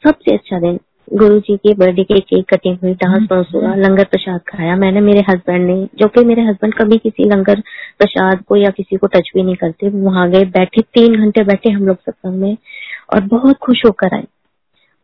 सबसे 0.03 0.35
अच्छा 0.35 0.59
दिन। 0.59 0.79
गुरु 1.07 1.39
जी 1.39 1.55
के 1.57 1.73
बर्थडे 1.73 2.03
के 2.03 2.19
केक 2.19 2.45
कटिंग 2.49 2.77
हुई 2.83 2.93
डांस 2.93 3.27
वांस 3.31 3.47
हुआ 3.55 3.73
लंगर 3.75 4.03
प्रसाद 4.03 4.39
खाया। 4.47 4.75
मैंने 4.75 5.01
मेरे 5.01 5.19
हस्बैंड 5.29 5.65
ने 5.67 5.75
जो 5.99 6.07
कि 6.07 6.23
मेरे 6.25 6.41
हस्बैंड 6.41 6.73
कभी 6.73 6.97
किसी 6.97 7.23
लंगर 7.29 7.59
प्रसाद 7.99 8.41
को 8.43 8.55
या 8.55 8.69
किसी 8.69 8.97
को 8.97 9.07
टच 9.07 9.29
भी 9.35 9.43
नहीं 9.43 9.55
करते 9.55 9.89
वहाँ 9.89 10.29
गए 10.31 10.43
बैठे 10.55 10.81
तीन 10.93 11.15
घंटे 11.15 11.43
बैठे 11.43 11.71
हम 11.71 11.85
लोग 11.87 11.97
सत्संग 11.97 12.41
में 12.41 12.57
और 13.13 13.21
बहुत 13.25 13.57
खुश 13.57 13.85
होकर 13.85 14.15
आए। 14.15 14.25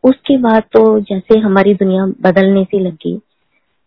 उसके 0.04 0.36
बाद 0.38 0.62
तो 0.72 0.82
जैसे 1.00 1.38
हमारी 1.38 1.74
दुनिया 1.74 2.06
बदलने 2.22 2.64
सी 2.64 2.78
लगी 2.78 3.14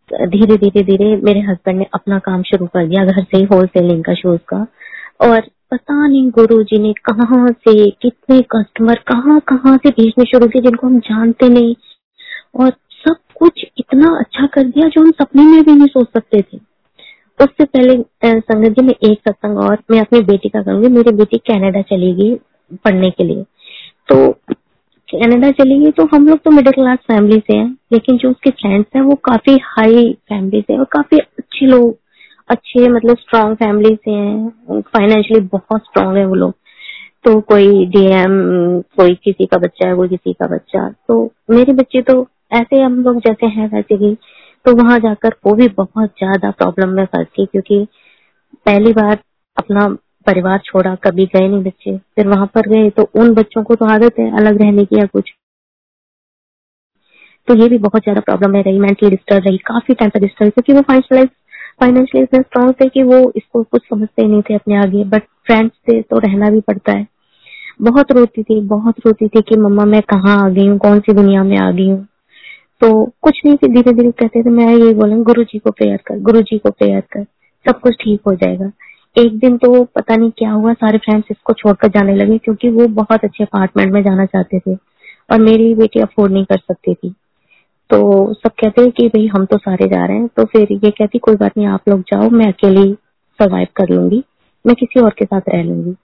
धीरे 0.09 0.55
धीरे 0.57 0.81
धीरे 0.83 1.15
मेरे 1.15 1.39
हस्बैंड 1.41 1.77
ने 1.77 1.85
अपना 1.93 2.19
काम 2.19 2.41
शुरू 2.43 2.65
कर 2.65 2.87
दिया 2.87 3.05
घर 3.05 3.23
से 3.23 3.43
होल 3.43 3.65
सेलिंग 3.67 4.03
का 4.03 4.13
शूज़ 4.13 4.39
का। 4.47 4.65
और 5.21 5.41
पता 5.71 6.07
नहीं 6.07 6.29
गुरु 6.29 6.61
जी 6.63 6.79
ने 6.79 6.93
कहा 7.05 7.47
से 7.49 7.89
कितने 8.01 8.39
कस्टमर 8.51 8.99
कहाँ 9.07 9.39
कहाँ 9.47 9.75
से 9.77 9.89
भेजने 9.89 10.25
शुरू 10.25 10.47
किए 10.47 10.61
जिनको 10.61 10.87
हम 10.87 10.99
जानते 10.99 11.49
नहीं। 11.49 11.75
और 12.55 12.69
सब 12.97 13.15
कुछ 13.39 13.65
इतना 13.77 14.15
अच्छा 14.19 14.45
कर 14.45 14.63
दिया 14.63 14.87
जो 14.87 15.01
हम 15.01 15.11
सपने 15.13 15.43
में 15.43 15.63
भी 15.63 15.73
नहीं 15.73 15.87
सोच 15.87 16.07
सकते 16.07 16.41
थे। 16.41 16.57
उससे 17.39 17.65
पहले 17.65 17.95
संगत 18.25 18.69
जी, 18.69 18.81
में 18.81 18.93
एक 18.93 19.19
सत्संग 19.19 19.57
और 19.59 19.77
मैं 19.91 19.99
अपनी 19.99 20.21
बेटी 20.23 20.49
का 20.49 20.61
करूँगी। 20.61 20.87
मेरी 20.89 21.11
बेटी 21.15 21.37
कनाडा 21.49 21.81
चली 21.83 22.13
गई 22.13 22.35
पढ़ने 22.85 23.09
के 23.09 23.23
लिए। 23.23 23.43
तो 24.09 24.31
कनाडा 25.07 25.49
चली 25.53 25.79
गई 25.79 25.91
तो 25.91 26.05
हम 26.13 26.27
लोग 26.27 26.39
तो 26.39 26.51
मिडिल 26.51 26.73
क्लास 26.73 26.99
फैमिली 27.07 27.39
से 27.39 27.55
हैं, 27.55 27.77
लेकिन 27.93 28.17
जो 28.17 28.29
उसके 28.29 28.49
फ्रेंड्स 28.51 28.87
हैं, 28.95 29.01
वो 29.01 29.15
काफ़ी 29.25 29.57
हाई 29.63 30.11
फैमिली 30.29 30.61
से 30.61 30.77
और 30.77 30.85
काफ़ी 30.91 31.17
अच्छे 31.17 31.65
लोग, 31.65 31.95
अच्छे 32.49 32.87
मतलब 32.89 33.17
स्ट्रांग 33.17 33.55
फैमिली 33.55 33.95
से 33.95 34.11
हैं। 34.11 34.81
फाइनेंशियली 34.81 35.47
बहुत 35.51 35.81
स्ट्रांग 35.81 36.17
है 36.17 36.25
वो 36.25 36.35
लोग। 36.35 36.53
तो 37.25 37.39
कोई 37.41 37.85
डीएम 37.87 38.33
कोई 38.97 39.13
किसी 39.23 39.45
का 39.45 39.57
बच्चा 39.57 39.87
है, 39.87 39.95
कोई 39.95 40.07
किसी 40.07 40.33
का 40.33 40.47
बच्चा। 40.47 40.89
तो 41.07 41.23
मेरे 41.49 41.73
बच्चे 41.73 42.01
तो 42.01 42.21
ऐसे 42.51 42.81
हम 42.81 43.01
लोग 43.03 43.19
जैसे 43.19 43.47
हैं 43.49 43.67
वैसे 43.69 43.95
ही 43.95 44.15
तो 44.65 44.75
वहाँ 44.75 44.99
जाकर 44.99 45.35
वो 45.45 45.53
भी 45.55 45.67
बहुत 45.77 46.09
ज़्यादा 46.09 46.51
प्रॉब्लम 46.51 46.89
में 46.89 47.05
फंसी 47.05 47.45
क्योंकि 47.45 47.85
पहली 48.65 48.93
बार 48.93 49.17
अपना 49.57 49.87
परिवार 50.27 50.59
छोड़ा, 50.65 50.93
कभी 50.95 51.25
गए 51.25 51.47
नहीं 51.47 51.63
बच्चे, 51.63 51.97
फिर 51.97 52.27
वहाँ 52.27 52.45
पर 52.55 52.69
गए 52.69 52.89
तो 52.89 53.03
उन 53.15 53.33
बच्चों 53.33 53.63
को 53.63 53.75
तो 53.75 53.85
आदत 53.85 54.19
है 54.19 54.29
अलग 54.37 54.61
रहने 54.61 54.85
की 54.85 54.99
या 54.99 55.05
कुछ। 55.05 55.33
तो 57.47 57.55
ये 57.55 57.67
भी 57.69 57.77
बहुत 57.77 58.01
ज़्यादा 58.01 58.21
प्रॉब्लम 58.21 58.51
में 58.51 58.61
रही 58.63 58.79
मेंटली 58.79 59.09
डिस्टर्ब 59.09 59.43
रही, 59.47 59.57
काफ़ी 59.57 59.93
टाइम 59.93 60.09
पर 60.09 60.19
डिस्टर्ब 60.19 60.51
क्योंकि 60.51 60.73
वो 60.73 60.81
फाइनेंशियलाइज 60.81 61.29
फाइनेंशियली 61.81 62.23
इतने 62.23 62.39
स्ट्रॉन्ग 62.41 62.73
थे 62.73 62.87
कि 62.89 63.03
वो 63.03 63.17
इसको 63.35 63.63
कुछ 63.63 63.81
समझते 63.83 64.21
ही 64.21 64.27
नहीं 64.27 64.41
थे 64.41 64.55
अपने 64.55 64.77
आगे 64.77 65.03
बट 65.03 65.23
फ्रेंड्स 65.45 65.73
से 65.85 66.01
तो 66.01 66.19
रहना 66.19 66.49
भी 66.49 66.59
पड़ता 66.61 66.91
है। 66.91 67.07
बहुत 67.81 68.11
रोती 68.11 68.43
थी, 68.43 68.59
बहुत 68.61 68.99
रोती 69.05 69.27
थी 69.27 69.41
कि 69.41 69.57
मम्मा 69.57 69.85
मैं 69.85 70.01
कहाँ 70.09 70.37
आ 70.45 70.49
गई 70.49 70.67
हूँ, 70.67 70.77
कौन 70.77 70.99
सी 70.99 71.13
दुनिया 71.13 71.43
में 71.43 71.57
आ 71.57 71.69
गई 71.71 71.89
हूँ। 71.89 72.05
तो 72.81 72.89
कुछ 73.21 73.41
नहीं 73.45 73.55
थी 73.55 73.67
धीरे 73.73 73.91
धीरे 73.91 74.11
कहते 74.13 74.41
थे 74.43 74.49
मैं 74.51 74.67
यही 74.67 74.93
बोला 74.93 75.17
गुरु 75.23 75.43
जी 75.43 75.59
को 75.59 75.71
प्रेयर 75.71 75.97
कर 76.07 76.19
गुरु 76.21 76.41
जी 76.41 76.57
को 76.57 76.69
प्रेयर 76.71 77.01
कर, 77.13 77.23
सब 77.65 77.79
कुछ 77.79 77.95
ठीक 77.95 78.21
हो 78.27 78.33
जाएगा। 78.35 78.71
एक 79.15 79.37
दिन 79.39 79.57
तो 79.57 79.83
पता 79.85 80.15
नहीं 80.15 80.31
क्या 80.37 80.51
हुआ, 80.51 80.73
सारे 80.73 80.97
फ्रेंड्स 80.97 81.27
इसको 81.31 81.53
छोड़कर 81.53 81.87
जाने 81.89 82.15
लगे, 82.15 82.37
क्योंकि 82.37 82.69
वो 82.69 82.87
बहुत 82.95 83.23
अच्छे 83.23 83.43
अपार्टमेंट 83.43 83.93
में 83.93 84.01
जाना 84.03 84.25
चाहते 84.25 84.59
थे 84.59 84.75
और 85.29 85.39
मेरी 85.41 85.73
बेटी 85.75 85.99
अफोर्ड 85.99 86.33
नहीं 86.33 86.45
कर 86.45 86.57
सकती 86.57 86.93
थी। 86.93 87.13
तो 87.89 88.33
सब 88.33 88.51
कहते 88.51 88.81
हैं 88.81 88.91
कि 88.91 89.07
भाई, 89.07 89.27
हम 89.27 89.45
तो 89.45 89.57
सारे 89.57 89.87
जा 89.87 90.05
रहे 90.05 90.17
हैं 90.17 90.27
तो 90.27 90.45
फिर 90.45 90.67
ये 90.73 90.91
कहती, 90.91 91.19
कोई 91.19 91.35
बात 91.35 91.57
नहीं, 91.57 91.67
आप 91.67 91.89
लोग 91.89 92.01
जाओ, 92.03 92.29
मैं 92.29 92.47
अकेली 92.47 92.93
सर्वाइव 93.39 93.67
कर 93.75 93.89
लूँगी, 93.89 94.23
मैं 94.65 94.75
किसी 94.75 94.99
और 94.99 95.13
के 95.19 95.25
साथ 95.25 95.49
रह 95.49 95.63
लूँगी। 95.63 95.95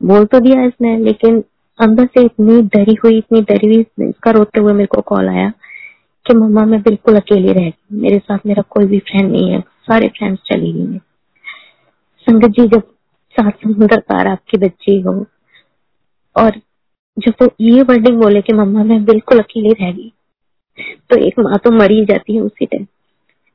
बोल 0.00 0.24
तो 0.24 0.40
दिया 0.40 0.62
इसने, 0.64 0.96
लेकिन 0.98 1.42
अंदर 1.78 2.06
से 2.06 2.24
इतनी 2.24 2.60
डरी 2.68 2.94
हुई, 2.94 3.18
इतनी 3.18 3.40
डरी 3.42 3.66
हुई, 3.66 4.08
इसका 4.08 4.30
रोते 4.30 4.60
हुए 4.60 4.72
मेरे 4.72 4.86
को 4.86 5.00
कॉल 5.02 5.28
आया। 5.28 5.52
कि 6.26 6.34
मम्मा, 6.34 6.64
मैं 6.64 6.80
बिल्कुल 6.82 7.16
अकेली 7.16 7.52
रह 7.52 7.60
गई 7.62 8.00
मेरे 8.00 8.18
साथ 8.18 8.46
मेरा 8.46 8.62
कोई 8.70 8.86
भी 8.86 8.98
फ्रेंड 9.00 9.30
नहीं 9.30 9.50
है। 9.50 9.60
सारे 9.60 10.08
फ्रेंड्स 10.08 10.40
चली 10.46 10.72
गई 10.72 10.98
संगत 12.26 12.50
जी, 12.50 12.66
जब 12.68 12.82
सात 13.36 13.58
समुद्र 13.62 13.98
पार 14.00 14.28
आपकी 14.28 14.58
बच्ची 14.58 15.00
हो, 15.00 15.14
और 16.36 16.60
जब 17.16 17.32
वो 17.42 17.48
ये 17.60 17.82
वर्डिंग 17.82 18.20
बोले 18.20 18.40
कि 18.42 18.52
मम्मा, 18.54 18.84
मैं 18.84 19.04
बिल्कुल 19.04 19.38
अकेली 19.38 19.72
रह 19.72 19.92
गई 19.92 20.12
तो 21.10 21.16
एक 21.18 21.38
माँ 21.40 21.58
तो 21.64 21.70
मर 21.70 21.90
ही 21.90 22.04
जाती 22.04 22.34
है 22.34 22.40
उसी 22.42 22.66
टाइम 22.66 22.86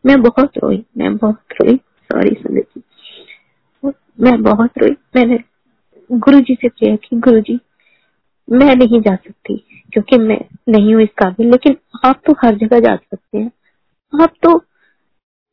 मैं 0.03 0.21
बहुत 0.21 0.57
रोई, 0.57 0.83
मैं 0.97 1.15
बहुत 1.17 1.53
रोई। 1.61 1.75
सॉरी 2.09 2.35
संगत 2.35 2.67
जी। 2.75 3.91
मैं 4.23 4.41
बहुत 4.43 4.77
रोई। 4.77 4.91
मैंने 5.15 5.37
गुरु 6.09 6.39
जी 6.39 6.55
से 6.55 6.69
प्रेयर 6.69 6.95
की 7.03 7.19
गुरु 7.19 7.39
जी 7.39 7.59
मैं 8.47 8.75
नहीं 8.75 9.01
जा 9.01 9.15
सकती, 9.15 9.55
क्योंकि 9.93 10.17
मैं 10.19 10.39
नहीं 10.69 10.93
हूँ 10.93 11.01
इस 11.03 11.09
काबिल, 11.17 11.49
लेकिन 11.51 11.73
आप 12.05 12.21
तो 12.25 12.33
हर 12.33 12.55
जगह 12.55 12.79
जा 12.79 12.95
सकते 12.95 13.37
हैं। 13.37 13.51
आप 14.23 14.33
तो 14.43 14.63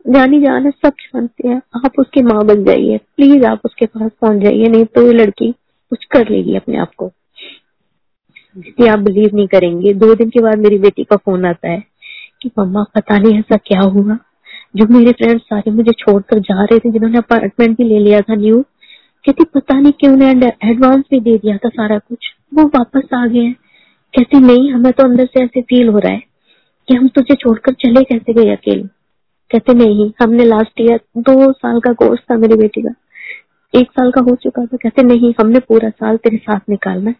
जानी 0.09 0.41
जान 0.41 0.65
है 0.65 0.71
सब 0.71 0.89
जानते 0.89 1.49
हैं। 1.49 1.57
आप 1.57 1.93
उसकी 1.99 2.23
माँ 2.23 2.45
बन 2.45 2.65
जाइए। 2.65 2.99
प्लीज़ 2.99 3.45
आप 3.45 3.61
उसके 3.65 3.87
पास 3.87 4.11
पहुँच 4.21 4.43
जाइए, 4.43 4.65
नहीं 4.65 4.85
तो 4.85 5.03
ये 5.03 5.13
लड़की 5.13 5.53
कुछ 5.91 6.05
कर 6.05 6.29
लेगी 6.29 6.57
अपने 6.57 6.77
आप 6.77 6.95
को। 6.97 7.11
जिससे 8.59 8.89
आप 8.89 8.99
बिलीव 8.99 9.31
नहीं 9.35 9.47
करेंगे। 9.47 9.95
दो 9.95 10.15
दिन 10.15 10.29
के 10.29 10.41
बाद 10.41 10.59
मेरी 10.59 10.79
बेटी 10.79 11.05
का 11.05 11.17
फ़ोन 11.17 11.47
आता 11.47 11.69
है 11.69 11.85
कि 12.43 12.51
मम्मा, 12.59 12.85
पता 12.95 13.19
नहीं 13.19 13.39
ऐसा 13.39 13.57
क्या 13.57 13.81
हुआ। 13.81 14.19
जो 14.77 14.87
मेरे 14.99 15.13
फ्रेंड्स 15.13 15.45
सारे 15.45 15.71
मुझे 15.71 15.93
छोड़कर 15.93 16.39
जा 16.39 16.65
रहे 16.65 16.79
थे, 16.79 16.91
जिन्होंने 16.91 17.19
अपार्टमेंट 17.19 17.79
भी 17.79 17.85
ले 17.85 17.99
लिया 17.99 18.21
था 18.21 18.35
न्यू 18.35 18.65
कहती, 19.25 19.45
पता 19.45 19.81
नहीं 19.81 19.93
क्यों 19.93 20.17
ने 20.17 20.31
एडवांस 20.65 21.05
भी 21.11 21.21
दे 21.21 21.39
दिया 21.39 21.57
था 21.57 21.69
सारा 21.69 21.99
कुछ। 21.99 22.35
वो 22.55 22.63
वापस 22.63 23.15
आ 23.15 23.27
गए 23.27 23.53
कहती, 24.15 24.41
नहीं, 24.41 24.73
हमें 24.73 24.93
तो 24.93 25.05
अंदर 25.05 25.27
से 25.27 25.45
ऐसे 25.45 25.63
फील 25.63 25.89
हो 25.89 25.99
रहा 25.99 26.13
है। 26.13 26.34
कि 26.89 26.95
हम 26.95 27.09
तुझे 27.09 27.35
छोड़कर 27.35 27.73
चले 27.73 28.03
कैसे 28.03 28.33
गए 28.33 28.53
अकेले? 28.53 28.83
कहते, 29.51 29.75
नहीं, 29.75 30.13
हमने 30.23 30.45
लास्ट 30.45 30.81
ईयर 30.81 31.01
दो 31.17 31.53
साल 31.53 31.81
का 31.81 31.93
कोर्स 31.93 32.21
था 32.31 32.37
मेरी 32.37 32.55
बेटी 32.55 32.83
का। 32.83 32.95
एक 33.81 33.91
साल 33.91 34.11
का 34.11 34.21
हो 34.21 34.37
चुका 34.37 34.67
था। 34.67 34.77
कहते, 34.77 35.03
नहीं, 35.03 35.35
हमने 35.41 35.59
पूरा 35.59 35.89
साल 35.89 36.17
तेरे 36.17 36.37
साथ 36.37 36.61
निकालना 36.71 37.11
है। 37.11 37.17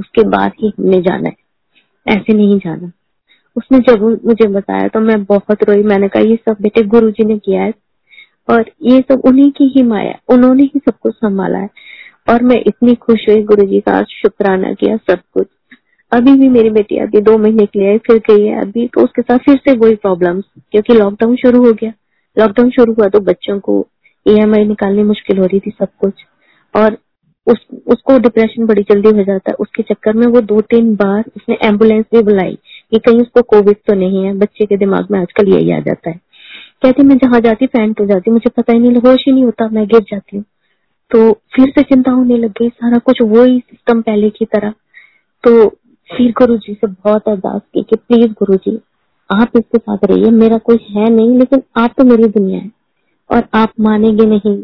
उसके 0.00 0.28
बाद 0.28 0.52
ही 0.62 0.72
हमने 0.78 1.00
जाना 1.02 1.28
है। 1.28 1.36
ऐसे 2.08 2.32
नहीं 2.32 2.58
जाना। 2.58 2.92
उसने 3.56 3.78
जब 3.78 4.02
मुझे 4.02 4.48
बताया 4.48 4.88
तो 4.88 5.00
मैं 5.00 5.24
बहुत 5.24 5.62
रोई। 5.62 5.82
मैंने 5.82 6.08
कहा, 6.08 6.22
ये 6.22 6.36
सब 6.36 6.56
बेटे 6.62 6.82
गुरु 6.82 7.10
जी 7.10 7.24
ने 7.24 7.38
किया 7.38 7.62
है। 7.62 7.72
और 8.50 8.70
ये 8.82 9.00
सब 9.00 9.22
उन्हीं 9.24 9.50
की 9.50 9.64
ही 9.64 9.82
माया 9.82 10.18
उन्होंने 10.28 10.62
ही 10.62 10.72
सब 10.76 10.92
कुछ 11.02 11.14
संभाला 11.14 11.58
है। 11.58 11.68
और 12.30 12.42
मैं 12.42 12.62
इतनी 12.66 12.94
खुश 12.94 13.28
हुई 13.28 13.42
गुरु 13.42 13.66
जी 13.66 13.80
का 13.80 14.02
शुक्राना 14.02 14.72
किया, 14.72 14.96
सब 14.96 15.18
कुछ। 15.34 15.46
अभी 16.12 16.32
भी 16.32 16.48
मेरी 16.48 16.70
बेटी 16.70 16.98
अभी 16.98 17.20
दो 17.20 17.36
महीने 17.38 17.66
के 17.66 17.80
लिए 17.80 17.98
फिर 17.98 18.18
गई 18.18 18.44
है 18.44 18.60
अभी 18.60 18.86
तो 18.86 19.00
उसके 19.00 19.22
साथ 19.22 19.38
फिर 19.38 19.56
से 19.56 19.72
वही 19.72 19.94
प्रॉब्लम 19.94 20.40
क्योंकि 20.40 20.94
लॉकडाउन 20.94 21.36
शुरू 21.36 21.64
हो 21.64 21.72
गया। 21.72 21.92
लॉकडाउन 22.36 22.70
शुरू 22.70 22.92
हुआ 22.92 23.08
तो 23.08 23.20
बच्चों 23.20 23.58
को 23.58 23.86
ई 24.26 24.34
निकालनी 24.64 25.02
मुश्किल 25.02 25.38
हो 25.38 25.44
रही 25.44 25.60
थी 25.60 25.70
सब 25.70 25.88
कुछ। 26.00 26.12
और 26.74 26.96
उस, 27.46 27.66
उसको 27.86 28.18
डिप्रेशन 28.18 28.66
बड़ी 28.66 28.82
जल्दी 28.82 29.08
हो 29.08 29.24
जाता 29.24 29.50
है। 29.50 29.54
उसके 29.60 29.82
चक्कर 29.82 30.12
में 30.12 30.26
वो 30.26 30.40
दो 30.40 30.60
तीन 30.60 30.94
बार 30.94 31.24
उसने 31.36 31.58
एंबुलेंस 31.64 32.04
भी 32.14 32.22
बुलाई 32.22 32.54
कि 32.90 32.98
कहीं 32.98 33.20
उसको 33.20 33.42
कोविड 33.42 33.76
तो 33.86 33.94
नहीं 33.94 34.24
है, 34.24 34.34
बच्चे 34.34 34.66
के 34.66 34.76
दिमाग 34.76 35.08
में 35.10 35.18
आजकल 35.20 35.48
यही 35.48 35.70
आ 35.70 35.78
जाता 35.80 36.10
है। 36.10 36.20
कहती, 36.82 37.02
मैं 37.02 37.16
जहाँ 37.16 37.40
जाती 37.40 37.66
फैंट 37.66 38.00
हो 38.00 38.06
जाती 38.06 38.30
मुझे 38.30 38.50
पता 38.50 38.72
ही 38.72 38.78
नहीं, 38.78 38.96
होश 38.96 39.24
ही 39.26 39.32
नहीं 39.32 39.44
होता, 39.44 39.68
मैं 39.68 39.86
गिर 39.86 40.00
जाती 40.00 40.36
हूँ। 40.36 40.44
तो 41.10 41.32
फिर 41.32 41.68
से 41.68 41.82
चिंता 41.82 42.12
होने 42.12 42.36
लग 42.36 42.50
गई, 42.50 42.68
सारा 42.68 42.98
कुछ 42.98 43.22
वही 43.22 43.58
सिस्टम 43.58 44.00
पहले 44.00 44.30
की 44.30 44.44
तरह। 44.44 44.74
तो 45.44 45.78
फिर 46.10 46.32
गुरु 46.32 46.56
जी 46.56 46.72
से 46.74 46.86
बहुत 46.86 47.28
अरदास 47.28 47.60
की 47.74 47.82
कि 47.82 47.96
प्लीज़ 47.98 48.32
गुरु 48.32 48.56
जी 48.56 48.78
आप 49.30 49.56
इसके 49.56 49.78
साथ 49.78 50.04
रहिए, 50.04 50.30
मेरा 50.32 50.58
कोई 50.58 50.78
है 50.90 51.08
नहीं, 51.10 51.38
लेकिन 51.38 51.62
आप 51.76 51.94
तो 51.98 52.04
मेरी 52.04 52.28
दुनिया 52.30 52.58
है 52.58 52.70
और 53.30 53.48
आप 53.54 53.72
मानेंगे 53.80 54.26
नहीं। 54.26 54.56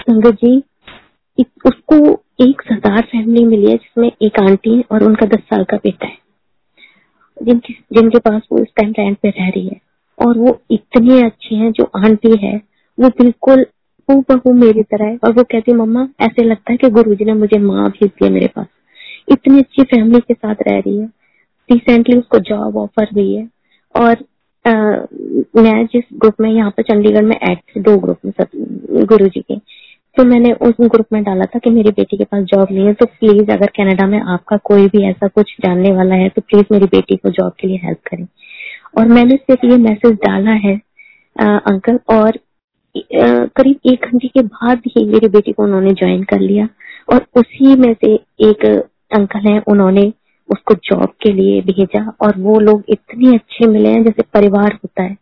संगत 0.00 0.34
जी 0.34 0.62
उसको 1.66 1.96
एक 2.40 2.62
सरदार 2.62 3.00
फैमिली 3.02 3.44
मिली 3.44 3.70
है 3.70 3.76
जिसमें 3.76 4.10
एक 4.22 4.40
आंटी 4.40 4.80
और 4.92 5.04
उनका 5.04 5.26
दस 5.26 5.40
साल 5.40 5.64
का 5.64 5.76
बेटा 5.76 6.06
है। 6.06 6.18
जिनकी, 7.36 7.72
जिनके 7.92 8.18
पास 8.18 8.42
वो 8.52 8.58
इस 8.58 8.68
टाइम 8.76 8.92
रेंट 8.98 9.16
पे 9.18 9.28
रह 9.30 9.48
रही 9.48 9.66
है 9.66 9.80
और 10.18 10.38
वो 10.38 10.58
इतने 10.70 11.20
अच्छे 11.22 11.54
हैं, 11.54 11.70
जो 11.72 11.90
आंटी 11.96 12.36
है, 12.38 12.56
वो 12.98 13.08
बिल्कुल 13.12 14.52
मेरी 14.54 14.82
तरह 14.82 15.04
है 15.04 15.18
और 15.24 15.32
वो 15.32 15.42
कहती 15.42 15.72
है, 15.72 15.76
मम्मा, 15.78 16.06
ऐसे 16.20 16.44
लगता 16.44 16.72
है 16.72 16.76
कि 16.76 16.88
गुरुजी 16.90 17.24
ने 17.24 17.34
मुझे 17.34 17.58
माँ 17.60 17.88
भेज 17.90 18.10
दिया 18.10 18.30
मेरे 18.30 18.46
पास। 18.46 18.66
इतनी 19.28 19.58
अच्छी 19.58 19.82
फैमिली 19.84 20.20
के 20.20 20.34
साथ 20.34 20.62
रह 20.68 20.78
रही 20.78 20.96
है। 20.98 21.06
रिसेंटली 21.68 22.18
उसको 22.18 22.38
जॉब 22.48 22.76
ऑफ़र 22.76 23.08
हुई 23.14 23.34
है। 23.34 23.48
और 23.94 24.24
आ, 24.64 24.72
मैं 25.56 25.84
जिस 25.86 26.04
ग्रुप 26.14 26.40
में 26.40 26.50
यहाँ 26.50 26.70
पर 26.70 26.82
चंडीगढ़ 26.82 27.24
में 27.24 27.36
थे 27.40 27.80
दो 27.80 27.96
ग्रुप 27.98 28.18
में 28.24 28.32
सब 28.32 29.04
गुरु 29.08 29.26
जी 29.26 29.40
के 29.40 29.56
तो 30.16 30.24
मैंने 30.24 30.52
उस 30.62 30.74
ग्रुप 30.82 31.06
में 31.12 31.22
डाला 31.24 31.44
था 31.44 31.58
कि 31.58 31.70
मेरी 31.70 31.90
बेटी 31.90 32.16
के 32.16 32.24
पास 32.24 32.42
जॉब 32.44 32.68
नहीं 32.70 32.86
है 32.86 32.92
तो 32.94 33.06
प्लीज़ 33.08 33.50
अगर 33.52 33.70
कनाडा 33.76 34.06
में 34.06 34.20
आपका 34.20 34.56
कोई 34.64 34.86
भी 34.88 35.02
ऐसा 35.06 35.28
कुछ 35.28 35.54
जानने 35.60 35.90
वाला 35.92 36.14
है 36.14 36.28
तो 36.28 36.42
प्लीज़ 36.42 36.64
मेरी 36.72 36.86
बेटी 36.86 37.16
को 37.16 37.30
जॉब 37.30 37.52
के 37.60 37.68
लिए 37.68 37.80
हेल्प 37.84 37.98
करें। 38.06 38.26
और 38.98 39.08
मैंने 39.08 39.36
सिर्फ़ 39.36 39.66
ये 39.66 39.76
मैसेज 39.78 40.14
डाला 40.26 40.54
है 40.66 40.74
आ, 41.36 41.56
अंकल 41.58 41.98
और 42.14 42.38
करीब 42.94 43.92
एक 43.92 44.06
घंटे 44.06 44.28
के 44.28 44.42
बाद 44.42 44.82
ही 44.88 45.04
मेरी 45.06 45.28
बेटी 45.28 45.52
को 45.52 45.62
उन्होंने 45.62 45.92
ज्वाइन 45.92 46.22
कर 46.24 46.40
लिया। 46.40 46.68
और 47.12 47.26
उसी 47.36 47.74
में 47.76 47.92
से 47.94 48.14
एक 48.48 48.66
अंकल 49.14 49.38
हैं, 49.38 49.62
उन्होंने 49.68 50.12
उसको 50.48 50.74
जॉब 50.74 51.08
के 51.22 51.32
लिए 51.32 51.60
भेजा 51.60 52.12
और 52.20 52.38
वो 52.38 52.60
लोग 52.60 52.84
इतने 52.88 53.34
अच्छे 53.34 53.66
मिले 53.66 53.88
हैं, 53.88 54.04
जैसे 54.04 54.22
परिवार 54.22 54.72
होता 54.72 55.02
है। 55.02 55.16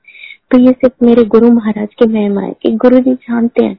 तो 0.51 0.59
ये 0.59 0.73
सिर्फ़ 0.73 1.05
मेरे 1.05 1.25
गुरु 1.25 1.51
महाराज 1.53 1.89
के 1.95 2.07
महिमा 2.13 2.41
है 2.41 2.53
कि 2.63 2.71
गुरु 2.71 2.99
जी 2.99 3.15
जानते 3.15 3.65
हैं 3.65 3.79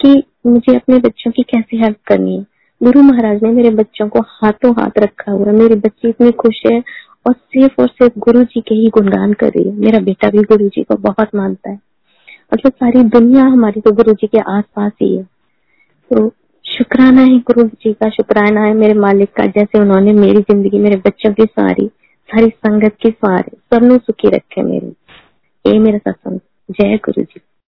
कि 0.00 0.22
मुझे 0.46 0.76
अपने 0.76 0.98
बच्चों 0.98 1.30
की 1.30 1.42
कैसे 1.42 1.76
हेल्प 1.76 1.96
करनी 2.06 2.36
है। 2.36 2.46
गुरु 2.82 3.02
महाराज 3.02 3.42
ने 3.42 3.50
मेरे 3.50 3.70
बच्चों 3.70 4.08
को 4.08 4.20
हाथों 4.20 4.72
हाथ 4.72 4.98
रखा 4.98 5.32
हुआ 5.32 5.52
मेरे 5.52 5.74
बच्चे 5.74 6.08
इतनी 6.08 6.30
खुश 6.30 6.62
है 6.72 6.82
और 7.26 7.32
सिर्फ़ 7.32 7.80
और 7.80 7.88
सिर्फ़ 7.88 8.18
गुरु 8.18 8.42
जी 8.42 8.60
के 8.60 8.74
ही 8.74 8.88
गुणगान 8.88 9.32
कर 9.32 9.48
रही 9.48 9.68
है। 9.68 9.74
मेरा 9.74 9.98
बेटा 9.98 10.30
भी 10.30 10.38
गुरु 10.38 10.68
जी 10.68 10.82
को 10.82 10.94
बहुत 10.94 11.28
मानता 11.34 11.70
है। 11.70 11.80
मतलब 12.54 12.72
सारी 12.72 13.02
दुनिया 13.02 13.44
हमारी 13.44 13.80
तो 13.80 13.92
गुरु 13.92 14.12
जी 14.12 14.26
के 14.26 14.38
आस 14.38 14.64
पास 14.76 14.92
ही 15.02 15.16
है। 15.16 15.22
तो 16.10 16.32
शुक्राना 16.68 17.20
है 17.20 17.38
गुरु 17.38 17.62
जी 17.64 17.92
का, 17.92 18.08
शुक्राना 18.10 18.60
है 18.60 18.74
मेरे 18.74 18.94
मालिक 18.94 19.32
का, 19.32 19.46
जैसे 19.46 19.78
उन्होंने 19.78 20.12
मेरी 20.12 20.40
ज़िंदगी, 20.40 20.78
मेरे 20.78 20.96
बच्चों 20.96 21.32
की 21.32 21.44
सारी 21.44 21.86
सारी 22.28 22.48
संगत 22.48 22.96
की 23.02 23.10
सारी 23.10 23.56
सबनों 23.74 23.98
सुखी 23.98 24.28
रखे 24.28 24.62
मेरे। 24.62 24.92
ये 25.64 25.78
मेरा 25.78 25.98
सत्संग, 25.98 26.40
जय 26.70 26.96
गुरु 26.96 27.22
जी। 27.22 27.40